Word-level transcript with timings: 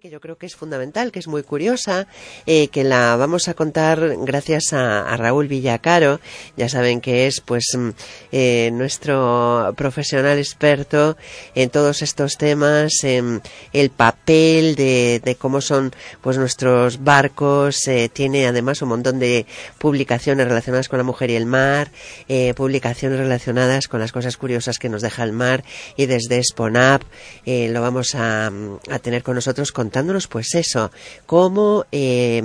que 0.00 0.10
yo 0.10 0.20
creo 0.20 0.36
que 0.38 0.46
es 0.46 0.56
fundamental, 0.56 1.12
que 1.12 1.20
es 1.20 1.28
muy 1.28 1.44
curiosa, 1.44 2.08
eh, 2.46 2.66
que 2.68 2.82
la 2.82 3.14
vamos 3.14 3.46
a 3.46 3.54
contar 3.54 4.16
gracias 4.22 4.72
a, 4.72 5.16
Raúl 5.16 5.46
Villacaro. 5.46 6.20
Ya 6.56 6.68
saben 6.68 7.00
que 7.00 7.28
es, 7.28 7.40
pues, 7.40 7.66
mm, 7.76 7.90
eh, 8.32 8.70
nuestro 8.72 9.72
profesional 9.76 10.38
experto 10.38 11.16
en 11.54 11.70
todos 11.70 12.02
estos 12.02 12.38
temas, 12.38 13.04
en 13.04 13.40
el 13.72 13.90
papel 13.90 14.74
de, 14.74 15.36
cómo 15.38 15.60
son, 15.60 15.92
pues, 16.22 16.38
nuestros 16.38 17.04
barcos. 17.04 17.86
Eh, 17.86 18.10
tiene 18.12 18.48
además 18.48 18.82
un 18.82 18.88
montón 18.88 19.20
de 19.20 19.46
publicaciones 19.78 20.48
relacionadas 20.48 20.88
con 20.88 20.98
la 20.98 21.04
mujer 21.04 21.30
y 21.30 21.36
el 21.36 21.46
mar, 21.46 21.90
publicaciones 22.56 23.18
relacionadas 23.18 23.86
con 23.86 24.00
las 24.00 24.10
cosas 24.10 24.36
curiosas 24.36 24.78
que 24.78 24.88
nos 24.88 25.02
deja 25.02 25.22
el 25.22 25.32
mar 25.32 25.62
y 25.96 26.06
desde 26.06 26.42
Sponap 26.42 27.02
lo 27.46 27.80
vamos 27.80 28.14
a, 28.14 28.50
a 28.90 28.98
tener 28.98 29.22
con 29.22 29.34
nosotros 29.36 29.70
contándonos 29.84 30.28
pues 30.28 30.54
eso, 30.54 30.90
cómo 31.26 31.84
eh, 31.92 32.42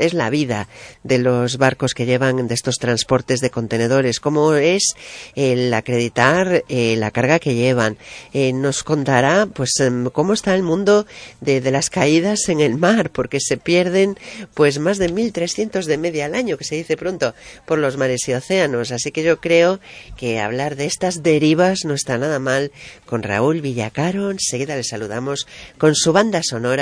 es 0.00 0.14
la 0.14 0.30
vida 0.30 0.68
de 1.02 1.18
los 1.18 1.58
barcos 1.58 1.92
que 1.92 2.06
llevan 2.06 2.48
de 2.48 2.54
estos 2.54 2.76
transportes 2.76 3.40
de 3.40 3.50
contenedores, 3.50 4.20
cómo 4.20 4.54
es 4.54 4.94
el 5.34 5.74
acreditar 5.74 6.64
eh, 6.70 6.96
la 6.96 7.10
carga 7.10 7.40
que 7.40 7.54
llevan. 7.54 7.98
Eh, 8.32 8.54
nos 8.54 8.84
contará 8.84 9.44
pues 9.52 9.78
em, 9.80 10.06
cómo 10.06 10.32
está 10.32 10.54
el 10.54 10.62
mundo 10.62 11.06
de, 11.42 11.60
de, 11.60 11.70
las 11.70 11.90
caídas 11.90 12.48
en 12.48 12.60
el 12.60 12.76
mar, 12.76 13.10
porque 13.10 13.38
se 13.38 13.58
pierden 13.58 14.16
pues 14.54 14.78
más 14.78 14.96
de 14.96 15.12
1.300 15.12 15.84
de 15.84 15.98
media 15.98 16.24
al 16.24 16.34
año, 16.34 16.56
que 16.56 16.64
se 16.64 16.76
dice 16.76 16.96
pronto, 16.96 17.34
por 17.66 17.78
los 17.78 17.98
mares 17.98 18.26
y 18.28 18.32
océanos. 18.32 18.92
Así 18.92 19.12
que 19.12 19.22
yo 19.22 19.42
creo 19.42 19.78
que 20.16 20.40
hablar 20.40 20.74
de 20.74 20.86
estas 20.86 21.22
derivas 21.22 21.84
no 21.84 21.92
está 21.92 22.16
nada 22.16 22.38
mal 22.38 22.72
con 23.04 23.22
Raúl 23.22 23.60
Villacaro. 23.60 24.30
Enseguida 24.30 24.74
le 24.74 24.84
saludamos 24.84 25.46
con 25.76 25.94
su 25.94 26.14
banda 26.14 26.40
sonora 26.42 26.77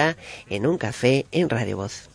en 0.50 0.66
un 0.66 0.76
café 0.76 1.24
en 1.32 1.48
Radio 1.48 1.78
Voz. 1.78 2.10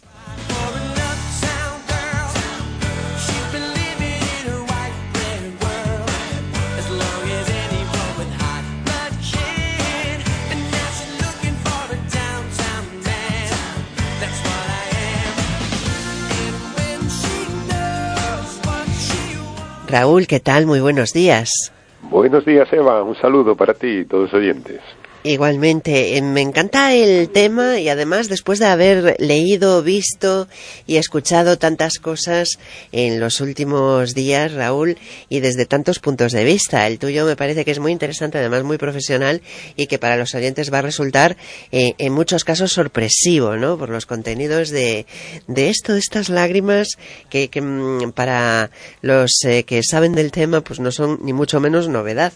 Raúl, 19.88 20.26
¿qué 20.26 20.40
tal? 20.40 20.68
Muy 20.68 20.80
buenos 20.80 21.12
días. 21.12 21.74
Buenos 22.04 22.46
días, 22.46 22.72
Eva. 22.72 23.04
Un 23.04 23.16
saludo 23.16 23.56
para 23.56 23.74
ti 23.74 23.88
y 23.88 24.06
todos 24.06 24.32
los 24.32 24.34
oyentes. 24.34 24.80
Igualmente, 25.24 26.18
eh, 26.18 26.22
me 26.24 26.42
encanta 26.42 26.96
el 26.96 27.30
tema 27.30 27.80
y 27.80 27.90
además 27.90 28.28
después 28.28 28.58
de 28.58 28.66
haber 28.66 29.18
leído, 29.20 29.84
visto 29.84 30.48
y 30.88 30.98
escuchado 30.98 31.60
tantas 31.60 32.00
cosas 32.00 32.58
en 32.92 33.20
los 33.20 33.40
últimos 33.40 34.16
días, 34.16 34.52
Raúl, 34.52 34.98
y 35.30 35.40
desde 35.40 35.68
tantos 35.68 36.00
puntos 36.00 36.32
de 36.32 36.44
vista, 36.44 36.88
el 36.88 36.98
tuyo 36.98 37.24
me 37.28 37.36
parece 37.36 37.66
que 37.66 37.70
es 37.70 37.78
muy 37.78 37.92
interesante, 37.92 38.40
además 38.40 38.64
muy 38.64 38.80
profesional 38.80 39.44
y 39.76 39.86
que 39.86 40.00
para 40.00 40.18
los 40.18 40.34
oyentes 40.34 40.74
va 40.74 40.80
a 40.80 40.84
resultar 40.84 41.38
eh, 41.72 41.94
en 42.00 42.14
muchos 42.14 42.44
casos 42.44 42.72
sorpresivo, 42.72 43.58
¿no? 43.58 43.78
Por 43.78 43.90
los 43.90 44.08
contenidos 44.08 44.72
de, 44.72 45.06
de 45.46 45.70
esto, 45.70 45.94
de 45.94 46.00
estas 46.00 46.30
lágrimas 46.30 46.98
que, 47.30 47.50
que 47.50 47.62
mm, 47.62 48.12
para 48.14 48.72
los 49.04 49.44
eh, 49.46 49.66
que 49.66 49.84
saben 49.84 50.14
del 50.14 50.32
tema 50.32 50.62
pues 50.62 50.80
no 50.80 50.92
son 50.92 51.20
ni 51.22 51.32
mucho 51.32 51.60
menos 51.60 51.90
novedad. 51.90 52.34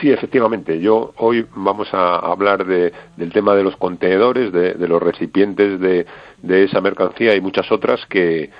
Sí, 0.00 0.10
efectivamente. 0.10 0.80
Yo 0.80 1.12
hoy 1.16 1.46
vamos 1.56 1.92
a 1.92 2.16
hablar 2.16 2.64
de, 2.66 2.92
del 3.16 3.32
tema 3.32 3.54
de 3.54 3.64
los 3.64 3.76
contenedores, 3.76 4.52
de, 4.52 4.74
los 4.86 5.02
recipientes 5.02 5.80
de, 5.80 6.06
de, 6.42 6.64
esa 6.64 6.80
mercancía 6.80 7.34
y 7.34 7.40
muchas 7.40 7.72
otras 7.72 8.04
que, 8.06 8.50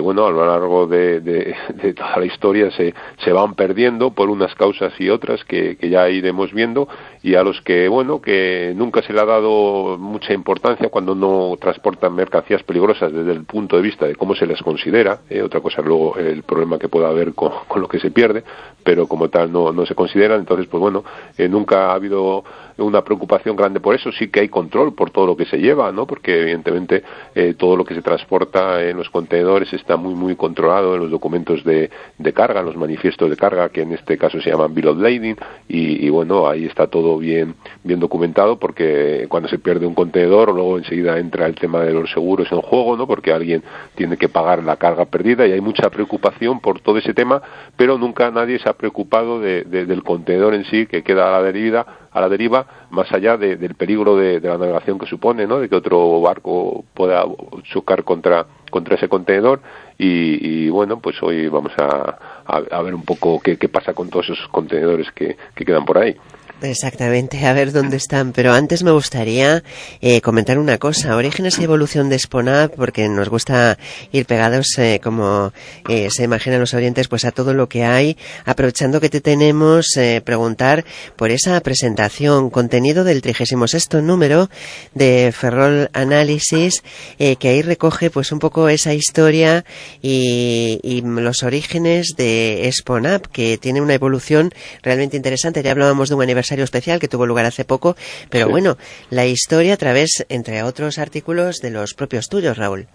bueno, 0.00 0.26
a 0.26 0.30
lo 0.30 0.44
largo 0.46 0.86
de, 0.88 1.54
toda 1.94 2.16
la 2.16 2.24
historia 2.24 2.70
se, 2.72 2.94
se 3.18 3.32
van 3.32 3.54
perdiendo 3.54 4.10
por 4.12 4.28
unas 4.28 4.54
causas 4.54 4.92
y 4.98 5.08
otras 5.08 5.44
que, 5.44 5.76
ya 5.80 6.08
iremos 6.08 6.52
viendo 6.52 6.88
y 7.22 7.34
a 7.34 7.42
los 7.42 7.60
que, 7.62 7.88
bueno, 7.88 8.20
que 8.20 8.72
nunca 8.76 9.02
se 9.02 9.12
le 9.12 9.20
ha 9.20 9.24
dado 9.24 9.96
mucha 9.98 10.32
importancia 10.32 10.88
cuando 10.88 11.14
no 11.14 11.56
transportan 11.60 12.14
mercancías 12.14 12.62
peligrosas 12.62 13.12
desde 13.12 13.32
el 13.32 13.44
punto 13.44 13.76
de 13.76 13.82
vista 13.82 14.06
de 14.06 14.14
cómo 14.14 14.34
se 14.34 14.46
les 14.46 14.62
considera, 14.62 15.20
eh, 15.28 15.42
otra 15.42 15.60
cosa 15.60 15.82
luego 15.82 16.16
el 16.16 16.42
problema 16.42 16.78
que 16.78 16.88
pueda 16.88 17.08
haber 17.08 17.34
con, 17.34 17.52
con, 17.68 17.80
lo 17.80 17.88
que 17.88 17.98
se 17.98 18.10
pierde, 18.10 18.44
pero 18.82 19.06
como 19.06 19.28
tal 19.28 19.52
no, 19.52 19.72
no 19.72 19.86
se 19.86 19.94
consideran, 19.94 20.40
entonces 20.40 20.66
pues 20.66 20.80
bueno, 20.80 21.04
eh, 21.36 21.48
nunca 21.48 21.90
ha 21.90 21.94
habido 21.94 22.44
una 22.78 23.02
preocupación 23.02 23.56
grande 23.56 23.80
por 23.80 23.94
eso, 23.94 24.12
sí 24.12 24.28
que 24.28 24.40
hay 24.40 24.48
control 24.48 24.94
por 24.94 25.10
todo 25.10 25.26
lo 25.26 25.36
que 25.36 25.46
se 25.46 25.58
lleva, 25.58 25.90
¿no? 25.90 26.06
Porque 26.06 26.42
evidentemente 26.42 27.02
eh, 27.34 27.54
todo 27.56 27.76
lo 27.76 27.84
que 27.84 27.94
se 27.94 28.02
transporta 28.02 28.84
en 28.84 28.96
los 28.96 29.10
contenedores 29.10 29.72
está 29.72 29.96
muy 29.96 30.14
muy 30.14 30.36
controlado 30.36 30.94
en 30.94 31.00
los 31.00 31.10
documentos 31.10 31.64
de, 31.64 31.90
de 32.18 32.32
carga, 32.32 32.60
en 32.60 32.66
los 32.66 32.76
manifiestos 32.76 33.30
de 33.30 33.36
carga, 33.36 33.68
que 33.70 33.82
en 33.82 33.92
este 33.92 34.16
caso 34.16 34.40
se 34.40 34.50
llaman 34.50 34.74
bill 34.74 34.88
of 34.88 34.98
lading, 34.98 35.36
y, 35.68 36.06
y, 36.06 36.10
bueno, 36.10 36.48
ahí 36.48 36.66
está 36.66 36.86
todo 36.86 37.07
bien 37.16 37.54
bien 37.84 38.00
documentado 38.00 38.58
porque 38.58 39.26
cuando 39.28 39.48
se 39.48 39.58
pierde 39.58 39.86
un 39.86 39.94
contenedor 39.94 40.52
luego 40.52 40.76
enseguida 40.76 41.18
entra 41.18 41.46
el 41.46 41.54
tema 41.54 41.80
de 41.80 41.92
los 41.92 42.10
seguros 42.10 42.50
en 42.52 42.60
juego, 42.60 42.96
¿no? 42.96 43.06
Porque 43.06 43.32
alguien 43.32 43.62
tiene 43.94 44.16
que 44.16 44.28
pagar 44.28 44.62
la 44.62 44.76
carga 44.76 45.06
perdida 45.06 45.46
y 45.46 45.52
hay 45.52 45.60
mucha 45.60 45.88
preocupación 45.88 46.60
por 46.60 46.80
todo 46.80 46.98
ese 46.98 47.14
tema, 47.14 47.40
pero 47.76 47.96
nunca 47.96 48.30
nadie 48.30 48.58
se 48.58 48.68
ha 48.68 48.74
preocupado 48.74 49.40
de, 49.40 49.62
de, 49.62 49.86
del 49.86 50.02
contenedor 50.02 50.54
en 50.54 50.64
sí 50.66 50.86
que 50.86 51.02
queda 51.02 51.28
a 51.28 51.40
la 51.40 51.42
deriva 51.42 52.08
a 52.10 52.20
la 52.20 52.28
deriva, 52.28 52.66
más 52.90 53.10
allá 53.12 53.36
de, 53.36 53.56
del 53.56 53.74
peligro 53.74 54.16
de, 54.16 54.40
la 54.40 54.58
navegación 54.58 54.98
que 54.98 55.06
supone, 55.06 55.46
¿no? 55.46 55.60
de 55.60 55.68
que 55.68 55.76
otro 55.76 56.20
barco 56.20 56.84
pueda 56.94 57.24
chocar 57.64 58.04
contra, 58.04 58.46
contra 58.70 58.96
ese 58.96 59.08
contenedor. 59.08 59.60
Y, 59.98 60.66
y 60.66 60.70
bueno, 60.70 61.00
pues 61.00 61.22
hoy 61.22 61.48
vamos 61.48 61.72
a, 61.78 62.18
a, 62.46 62.56
a 62.70 62.82
ver 62.82 62.94
un 62.94 63.04
poco 63.04 63.40
qué, 63.40 63.56
qué, 63.56 63.68
pasa 63.68 63.94
con 63.94 64.10
todos 64.10 64.30
esos 64.30 64.48
contenedores 64.48 65.10
que, 65.12 65.36
que 65.54 65.64
quedan 65.64 65.84
por 65.84 65.98
ahí. 65.98 66.16
Exactamente, 66.60 67.46
a 67.46 67.52
ver 67.52 67.70
dónde 67.70 67.96
están. 67.96 68.32
Pero 68.32 68.52
antes 68.52 68.82
me 68.82 68.90
gustaría 68.90 69.62
eh, 70.00 70.20
comentar 70.20 70.58
una 70.58 70.78
cosa. 70.78 71.14
Orígenes 71.14 71.56
y 71.60 71.62
evolución 71.62 72.08
de 72.08 72.18
Sponap, 72.18 72.74
porque 72.74 73.08
nos 73.08 73.28
gusta 73.28 73.78
ir 74.10 74.26
pegados, 74.26 74.76
eh, 74.76 75.00
como 75.00 75.52
eh, 75.88 76.08
se 76.10 76.24
imaginan 76.24 76.58
los 76.58 76.74
oyentes, 76.74 77.06
pues 77.06 77.24
a 77.24 77.30
todo 77.30 77.54
lo 77.54 77.68
que 77.68 77.84
hay. 77.84 78.16
Aprovechando 78.44 79.00
que 79.00 79.08
te 79.08 79.20
tenemos, 79.20 79.96
eh, 79.96 80.20
preguntar 80.24 80.84
por 81.14 81.30
esa 81.30 81.60
presentación, 81.60 82.50
contenido 82.50 83.04
del 83.04 83.22
36 83.22 84.02
número 84.02 84.50
de 84.94 85.32
Ferrol 85.32 85.90
Análisis, 85.92 86.82
eh, 87.20 87.36
que 87.36 87.50
ahí 87.50 87.62
recoge 87.62 88.10
pues 88.10 88.32
un 88.32 88.40
poco 88.40 88.68
esa 88.68 88.94
historia 88.94 89.64
y, 90.02 90.80
y 90.82 91.02
los 91.02 91.44
orígenes 91.44 92.14
de 92.16 92.68
Sponap, 92.72 93.26
que 93.26 93.58
tiene 93.58 93.80
una 93.80 93.94
evolución 93.94 94.50
realmente 94.82 95.16
interesante. 95.16 95.62
Ya 95.62 95.70
hablábamos 95.70 96.08
de 96.08 96.16
un 96.16 96.22
aniversario 96.22 96.47
aniversario 96.48 96.64
especial 96.64 96.98
que 96.98 97.08
tuvo 97.08 97.26
lugar 97.26 97.44
hace 97.44 97.64
poco, 97.64 97.96
pero 98.30 98.46
sí. 98.46 98.50
bueno, 98.50 98.76
la 99.10 99.26
historia 99.26 99.74
a 99.74 99.76
través, 99.76 100.24
entre 100.28 100.62
otros 100.62 100.98
artículos, 100.98 101.58
de 101.58 101.70
los 101.70 101.94
propios 101.94 102.28
tuyos, 102.28 102.56
Raúl. 102.56 102.88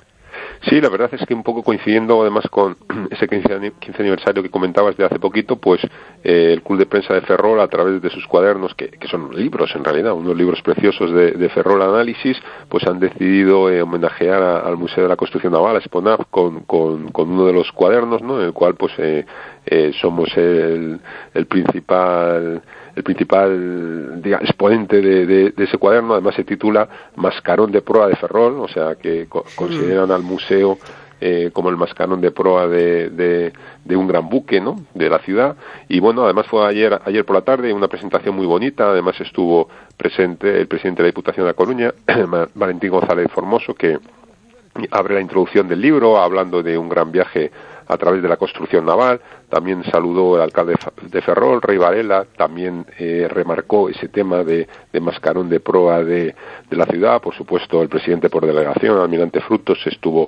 Sí, 0.70 0.80
la 0.80 0.90
verdad 0.90 1.10
es 1.14 1.26
que 1.28 1.34
un 1.34 1.44
poco 1.44 1.62
coincidiendo 1.62 2.22
además 2.22 2.46
con 2.50 2.78
ese 3.12 3.28
15, 3.28 3.72
aniversario 4.00 4.42
que 4.42 4.50
comentabas 4.50 4.96
de 4.96 5.06
hace 5.06 5.20
poquito, 5.20 5.58
pues 5.58 5.82
eh, 6.24 6.54
el 6.54 6.64
Club 6.64 6.80
de 6.80 6.86
Prensa 6.86 7.14
de 7.14 7.22
Ferrol 7.22 7.60
a 7.60 7.68
través 7.68 8.02
de 8.02 8.10
sus 8.10 8.26
cuadernos, 8.28 8.74
que, 8.76 8.90
que 8.90 9.08
son 9.08 9.36
libros 9.36 9.72
en 9.76 9.84
realidad, 9.84 10.14
unos 10.14 10.36
libros 10.38 10.62
preciosos 10.62 11.12
de, 11.14 11.32
de 11.32 11.50
Ferrol 11.50 11.82
Análisis, 11.82 12.38
pues 12.70 12.86
han 12.88 13.00
decidido 13.00 13.70
eh, 13.70 13.82
homenajear 13.82 14.42
a, 14.42 14.60
al 14.60 14.78
Museo 14.78 15.04
de 15.04 15.10
la 15.10 15.18
Construcción 15.18 15.54
Naval, 15.54 15.76
a 15.76 15.82
SPONAF, 15.82 16.22
con, 16.30 16.62
con, 16.62 17.12
con, 17.12 17.30
uno 17.30 17.46
de 17.46 17.54
los 17.54 17.72
cuadernos, 17.72 18.22
¿no? 18.22 18.40
En 18.40 18.48
el 18.48 18.54
cual 18.54 18.76
pues 18.76 18.94
eh, 18.98 19.26
eh 19.66 19.92
somos 20.02 20.30
el, 20.38 21.00
el 21.34 21.46
principal 21.46 22.62
el 22.96 23.04
principal 23.04 24.22
digamos, 24.22 24.48
exponente 24.48 25.02
de, 25.02 25.26
de, 25.26 25.52
de, 25.52 25.64
ese 25.64 25.78
cuaderno, 25.78 26.14
además 26.14 26.36
se 26.36 26.44
titula 26.44 26.88
Mascarón 27.16 27.72
de 27.72 27.82
proa 27.82 28.08
de 28.08 28.16
Ferrol, 28.16 28.60
o 28.60 28.68
sea 28.68 28.96
que 28.96 29.26
co 29.28 29.44
consideran 29.56 30.12
al 30.12 30.22
museo 30.22 30.78
eh, 31.26 31.52
como 31.54 31.70
el 31.70 31.78
mascarón 31.78 32.20
de 32.20 32.32
proa 32.32 32.68
de, 32.68 33.10
de, 33.10 33.54
de, 33.86 33.96
un 33.96 34.10
gran 34.10 34.28
buque 34.28 34.60
¿no? 34.60 34.76
de 34.94 35.10
la 35.10 35.20
ciudad. 35.20 35.56
Y 35.88 36.02
bueno 36.02 36.26
además 36.26 36.48
fue 36.48 36.68
ayer 36.68 37.00
ayer 37.06 37.24
por 37.24 37.38
la 37.38 37.44
tarde 37.44 37.72
una 37.72 37.88
presentación 37.88 38.36
muy 38.36 38.46
bonita. 38.46 38.90
Además 38.90 39.22
estuvo 39.22 39.70
presente 39.96 40.60
el 40.60 40.68
presidente 40.68 41.02
de 41.02 41.08
la 41.08 41.12
Diputación 41.12 41.46
de 41.46 41.52
La 41.52 41.54
Coruña 41.54 41.94
Valentín 42.56 42.90
González 42.90 43.32
Formoso 43.32 43.74
que 43.74 44.00
abre 44.92 45.14
la 45.14 45.22
introducción 45.22 45.66
del 45.70 45.80
libro 45.80 46.18
hablando 46.18 46.62
de 46.62 46.78
un 46.78 46.90
gran 46.90 47.10
viaje 47.10 47.52
a 47.88 47.98
través 47.98 48.22
de 48.22 48.30
la 48.30 48.38
construcción 48.38 48.86
naval, 48.86 49.20
también 49.50 49.84
saludó 49.84 50.36
el 50.36 50.42
alcalde 50.42 50.76
de 51.02 51.22
Ferrol, 51.22 51.62
Rey 51.62 51.78
Varela, 51.78 52.26
también 52.38 52.86
eh, 52.98 53.28
remarcó 53.30 53.90
ese 53.90 54.08
tema 54.08 54.44
de, 54.44 54.68
mascarón 55.00 55.50
de 55.50 55.60
proa 55.60 56.04
de, 56.04 56.36
la 56.72 56.86
ciudad, 56.86 57.22
por 57.22 57.36
supuesto 57.36 57.82
el 57.82 57.90
presidente 57.90 58.30
por 58.30 58.46
delegación, 58.46 58.98
almirante 59.00 59.42
Frutos, 59.42 59.80
estuvo 59.86 60.28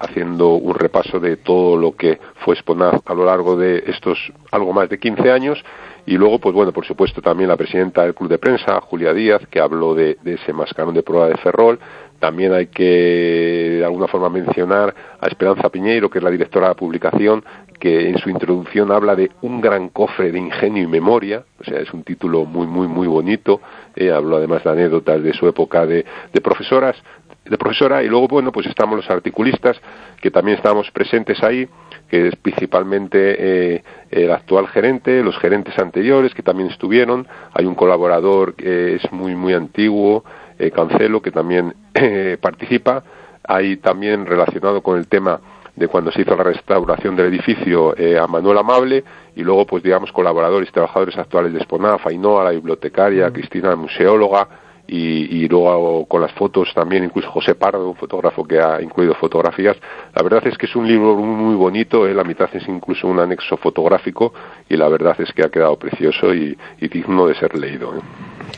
haciendo 0.00 0.54
un 0.54 0.74
repaso 0.74 1.20
de 1.20 1.36
todo 1.36 1.76
lo 1.76 1.92
que 1.92 2.18
fue 2.44 2.54
exponer 2.54 3.00
a 3.04 3.14
lo 3.14 3.24
largo 3.24 3.56
de 3.56 3.84
estos 3.86 4.18
algo 4.50 4.72
más 4.72 4.88
de 4.88 4.98
15 4.98 5.30
años. 5.30 5.64
Y 6.06 6.16
luego, 6.16 6.38
pues 6.38 6.54
bueno, 6.54 6.72
por 6.72 6.86
supuesto 6.86 7.20
también 7.20 7.50
la 7.50 7.56
presidenta 7.56 8.02
del 8.02 8.14
Club 8.14 8.30
de 8.30 8.38
Prensa, 8.38 8.80
Julia 8.80 9.12
Díaz, 9.12 9.42
que 9.50 9.60
habló 9.60 9.94
de, 9.94 10.16
de 10.22 10.34
ese 10.34 10.54
mascarón 10.54 10.94
de 10.94 11.02
prueba 11.02 11.28
de 11.28 11.36
Ferrol, 11.36 11.78
también 12.18 12.52
hay 12.52 12.66
que, 12.66 13.76
de 13.78 13.84
alguna 13.84 14.08
forma, 14.08 14.28
mencionar 14.28 14.94
a 15.20 15.26
Esperanza 15.26 15.68
Piñeiro, 15.68 16.10
que 16.10 16.18
es 16.18 16.24
la 16.24 16.30
directora 16.30 16.66
de 16.66 16.70
la 16.70 16.76
publicación, 16.76 17.44
que 17.78 18.08
en 18.08 18.18
su 18.18 18.28
introducción 18.28 18.90
habla 18.90 19.14
de 19.14 19.30
un 19.42 19.60
gran 19.60 19.88
cofre 19.90 20.32
de 20.32 20.38
ingenio 20.38 20.82
y 20.82 20.86
memoria, 20.86 21.44
o 21.60 21.64
sea, 21.64 21.78
es 21.78 21.92
un 21.92 22.02
título 22.02 22.44
muy, 22.44 22.66
muy, 22.66 22.88
muy 22.88 23.06
bonito. 23.06 23.60
Eh, 23.94 24.10
habló 24.10 24.36
además 24.36 24.64
de 24.64 24.70
anécdotas 24.70 25.22
de 25.22 25.32
su 25.32 25.46
época 25.46 25.86
de, 25.86 26.04
de 26.32 26.40
profesoras, 26.40 26.96
de 27.44 27.56
profesora, 27.56 28.02
y 28.02 28.08
luego, 28.08 28.28
bueno, 28.28 28.52
pues 28.52 28.66
estamos 28.66 28.96
los 28.96 29.10
articulistas, 29.10 29.80
que 30.20 30.30
también 30.30 30.56
estamos 30.56 30.90
presentes 30.90 31.42
ahí, 31.42 31.68
que 32.08 32.28
es 32.28 32.36
principalmente 32.36 33.36
eh, 33.76 33.82
el 34.10 34.30
actual 34.32 34.66
gerente, 34.68 35.22
los 35.22 35.38
gerentes 35.38 35.78
anteriores 35.78 36.34
que 36.34 36.42
también 36.42 36.70
estuvieron, 36.70 37.26
hay 37.52 37.64
un 37.64 37.74
colaborador 37.74 38.54
que 38.54 38.96
es 38.96 39.12
muy, 39.12 39.34
muy 39.34 39.52
antiguo, 39.54 40.24
eh, 40.58 40.70
Cancelo, 40.70 41.22
que 41.22 41.30
también 41.30 41.74
eh, 42.02 42.38
participa. 42.40 43.02
Hay 43.44 43.78
también 43.78 44.26
relacionado 44.26 44.82
con 44.82 44.98
el 44.98 45.08
tema 45.08 45.40
de 45.74 45.88
cuando 45.88 46.10
se 46.10 46.22
hizo 46.22 46.36
la 46.36 46.42
restauración 46.42 47.14
del 47.16 47.26
edificio 47.26 47.96
eh, 47.96 48.18
a 48.18 48.26
Manuel 48.26 48.58
Amable 48.58 49.04
y 49.36 49.42
luego, 49.42 49.64
pues 49.66 49.82
digamos, 49.82 50.10
colaboradores 50.12 50.68
y 50.68 50.72
trabajadores 50.72 51.16
actuales 51.16 51.52
de 51.52 51.60
Esponaf, 51.60 52.06
Ainhoa, 52.06 52.44
la 52.44 52.50
bibliotecaria, 52.50 53.30
Cristina, 53.30 53.70
la 53.70 53.76
museóloga, 53.76 54.48
y, 54.88 55.44
y, 55.44 55.48
luego 55.48 56.06
con 56.06 56.22
las 56.22 56.32
fotos 56.32 56.72
también, 56.74 57.04
incluso 57.04 57.30
José 57.30 57.54
Pardo, 57.54 57.90
un 57.90 57.94
fotógrafo 57.94 58.42
que 58.44 58.58
ha 58.58 58.80
incluido 58.80 59.14
fotografías. 59.14 59.76
La 60.14 60.22
verdad 60.22 60.46
es 60.46 60.56
que 60.56 60.64
es 60.64 60.74
un 60.74 60.88
libro 60.88 61.14
muy, 61.14 61.54
bonito, 61.56 62.06
¿eh? 62.06 62.14
la 62.14 62.24
mitad 62.24 62.48
es 62.54 62.66
incluso 62.66 63.06
un 63.06 63.20
anexo 63.20 63.58
fotográfico 63.58 64.32
y 64.66 64.78
la 64.78 64.88
verdad 64.88 65.14
es 65.20 65.30
que 65.34 65.44
ha 65.44 65.50
quedado 65.50 65.78
precioso 65.78 66.34
y, 66.34 66.56
digno 66.80 67.26
de 67.26 67.34
ser 67.34 67.54
leído. 67.56 67.94
¿eh? 67.96 68.00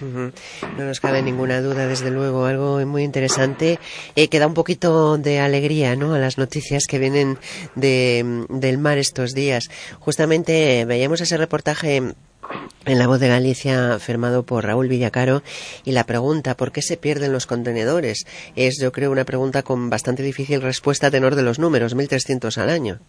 No 0.00 0.84
nos 0.84 1.00
cabe 1.00 1.22
ninguna 1.22 1.60
duda, 1.60 1.86
desde 1.86 2.10
luego, 2.10 2.46
algo 2.46 2.84
muy 2.86 3.02
interesante 3.02 3.78
eh, 4.16 4.28
que 4.28 4.38
da 4.38 4.46
un 4.46 4.54
poquito 4.54 5.18
de 5.18 5.40
alegría 5.40 5.96
¿no? 5.96 6.14
a 6.14 6.18
las 6.18 6.38
noticias 6.38 6.86
que 6.86 6.98
vienen 6.98 7.38
de, 7.74 8.46
del 8.48 8.78
mar 8.78 8.98
estos 8.98 9.34
días. 9.34 9.68
Justamente 9.98 10.84
veíamos 10.84 11.20
ese 11.20 11.36
reportaje 11.36 11.96
en 11.96 12.98
la 12.98 13.06
voz 13.06 13.20
de 13.20 13.28
Galicia, 13.28 13.98
firmado 13.98 14.44
por 14.44 14.64
Raúl 14.64 14.88
Villacaro, 14.88 15.42
y 15.84 15.92
la 15.92 16.04
pregunta 16.04 16.56
¿por 16.56 16.72
qué 16.72 16.82
se 16.82 16.96
pierden 16.96 17.32
los 17.32 17.46
contenedores? 17.46 18.26
Es, 18.56 18.78
yo 18.80 18.92
creo, 18.92 19.10
una 19.10 19.24
pregunta 19.24 19.62
con 19.62 19.90
bastante 19.90 20.22
difícil 20.22 20.62
respuesta 20.62 21.08
a 21.08 21.10
tenor 21.10 21.34
de 21.34 21.42
los 21.42 21.58
números, 21.58 21.94
1.300 21.94 22.56
al 22.58 22.70
año. 22.70 23.00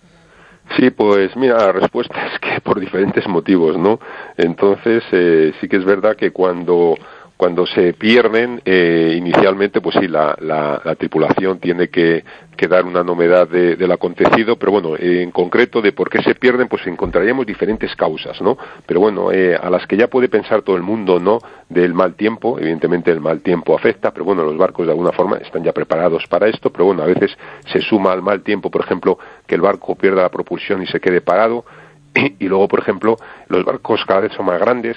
Sí, 0.78 0.90
pues 0.90 1.36
mira, 1.36 1.58
la 1.58 1.72
respuesta 1.72 2.28
es 2.34 2.40
que 2.40 2.62
por 2.62 2.80
diferentes 2.80 3.28
motivos, 3.28 3.78
¿no? 3.78 4.00
Entonces, 4.38 5.04
eh, 5.12 5.54
sí 5.60 5.68
que 5.68 5.78
es 5.78 5.86
verdad 5.86 6.16
que 6.16 6.32
cuando 6.32 6.96
cuando 7.42 7.66
se 7.66 7.94
pierden, 7.94 8.62
eh, 8.66 9.16
inicialmente, 9.18 9.82
pues 9.82 9.96
sí, 10.00 10.08
la, 10.08 10.38
la, 10.42 10.94
tripulación 10.94 11.58
tiene 11.58 11.90
que, 11.90 12.24
que 12.56 12.68
dar 12.68 12.86
una 12.86 13.04
novedad 13.04 13.48
de, 13.48 13.76
del 13.78 13.92
acontecido, 13.92 14.58
pero 14.58 14.74
bueno, 14.74 14.96
en 14.96 15.32
concreto 15.32 15.82
de 15.82 15.92
por 15.92 16.08
qué 16.08 16.22
se 16.22 16.36
pierden, 16.36 16.68
pues 16.68 16.86
encontraríamos 16.86 17.48
diferentes 17.48 17.96
causas, 17.96 18.40
¿no? 18.44 18.60
Pero 18.86 19.00
bueno, 19.00 19.32
eh, 19.32 19.56
a 19.56 19.72
las 19.72 19.88
que 19.88 19.98
ya 19.98 20.06
puede 20.06 20.30
pensar 20.30 20.62
todo 20.62 20.76
el 20.76 20.84
mundo, 20.84 21.20
¿no? 21.20 21.40
Del 21.68 21.96
mal 21.96 22.14
tiempo, 22.14 22.60
evidentemente 22.60 23.10
el 23.10 23.22
mal 23.22 23.42
tiempo 23.42 23.76
afecta, 23.76 24.12
pero 24.12 24.24
bueno, 24.24 24.44
los 24.44 24.56
barcos 24.56 24.86
de 24.86 24.92
alguna 24.92 25.12
forma 25.12 25.38
están 25.38 25.64
ya 25.64 25.72
preparados 25.72 26.28
para 26.28 26.48
esto, 26.48 26.70
pero 26.70 26.86
bueno, 26.86 27.02
a 27.02 27.08
veces 27.08 27.36
se 27.74 27.80
suma 27.80 28.12
al 28.12 28.22
mal 28.22 28.44
tiempo, 28.44 28.70
por 28.70 28.82
ejemplo, 28.82 29.18
que 29.48 29.56
el 29.56 29.62
barco 29.62 29.96
pierda 29.96 30.22
la 30.22 30.30
propulsión 30.30 30.84
y 30.84 30.86
se 30.86 31.00
quede 31.00 31.22
parado, 31.22 31.66
y 32.14 32.48
luego, 32.48 32.68
por 32.68 32.82
ejemplo, 32.82 33.18
los 33.48 33.66
barcos 33.66 34.06
cada 34.06 34.20
vez 34.20 34.32
son 34.34 34.46
más 34.46 34.60
grandes, 34.60 34.96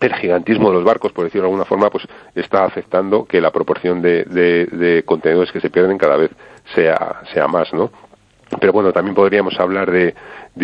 el 0.00 0.14
gigantismo 0.14 0.68
de 0.68 0.74
los 0.74 0.84
barcos, 0.84 1.12
por 1.12 1.24
decirlo 1.24 1.42
de 1.42 1.48
alguna 1.48 1.64
forma, 1.64 1.90
pues 1.90 2.06
está 2.34 2.64
afectando 2.64 3.24
que 3.24 3.40
la 3.40 3.50
proporción 3.50 4.00
de, 4.00 4.24
de, 4.24 5.02
contenedores 5.04 5.52
que 5.52 5.60
se 5.60 5.70
pierden 5.70 5.98
cada 5.98 6.16
vez 6.16 6.30
sea, 6.74 7.20
sea 7.32 7.48
más, 7.48 7.72
¿no? 7.72 7.90
Pero 8.60 8.72
bueno, 8.72 8.92
también 8.92 9.14
podríamos 9.14 9.58
hablar 9.58 9.90
de, 9.90 10.14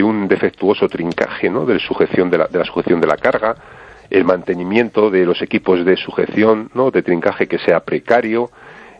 un 0.03 0.29
defectuoso 0.29 0.89
trincaje, 0.89 1.51
¿no? 1.51 1.67
De, 1.67 1.79
sujeción 1.79 2.31
de, 2.31 2.39
la, 2.39 2.47
de 2.47 2.59
la 2.59 2.65
sujeción 2.65 3.01
de 3.01 3.07
la 3.07 3.17
carga, 3.17 3.55
el 4.11 4.25
mantenimiento 4.25 5.11
de 5.11 5.25
los 5.25 5.43
equipos 5.43 5.85
de 5.85 5.97
sujeción, 5.97 6.71
¿no? 6.75 6.91
De 6.91 7.03
trincaje 7.03 7.47
que 7.47 7.59
sea 7.59 7.81
precario, 7.81 8.51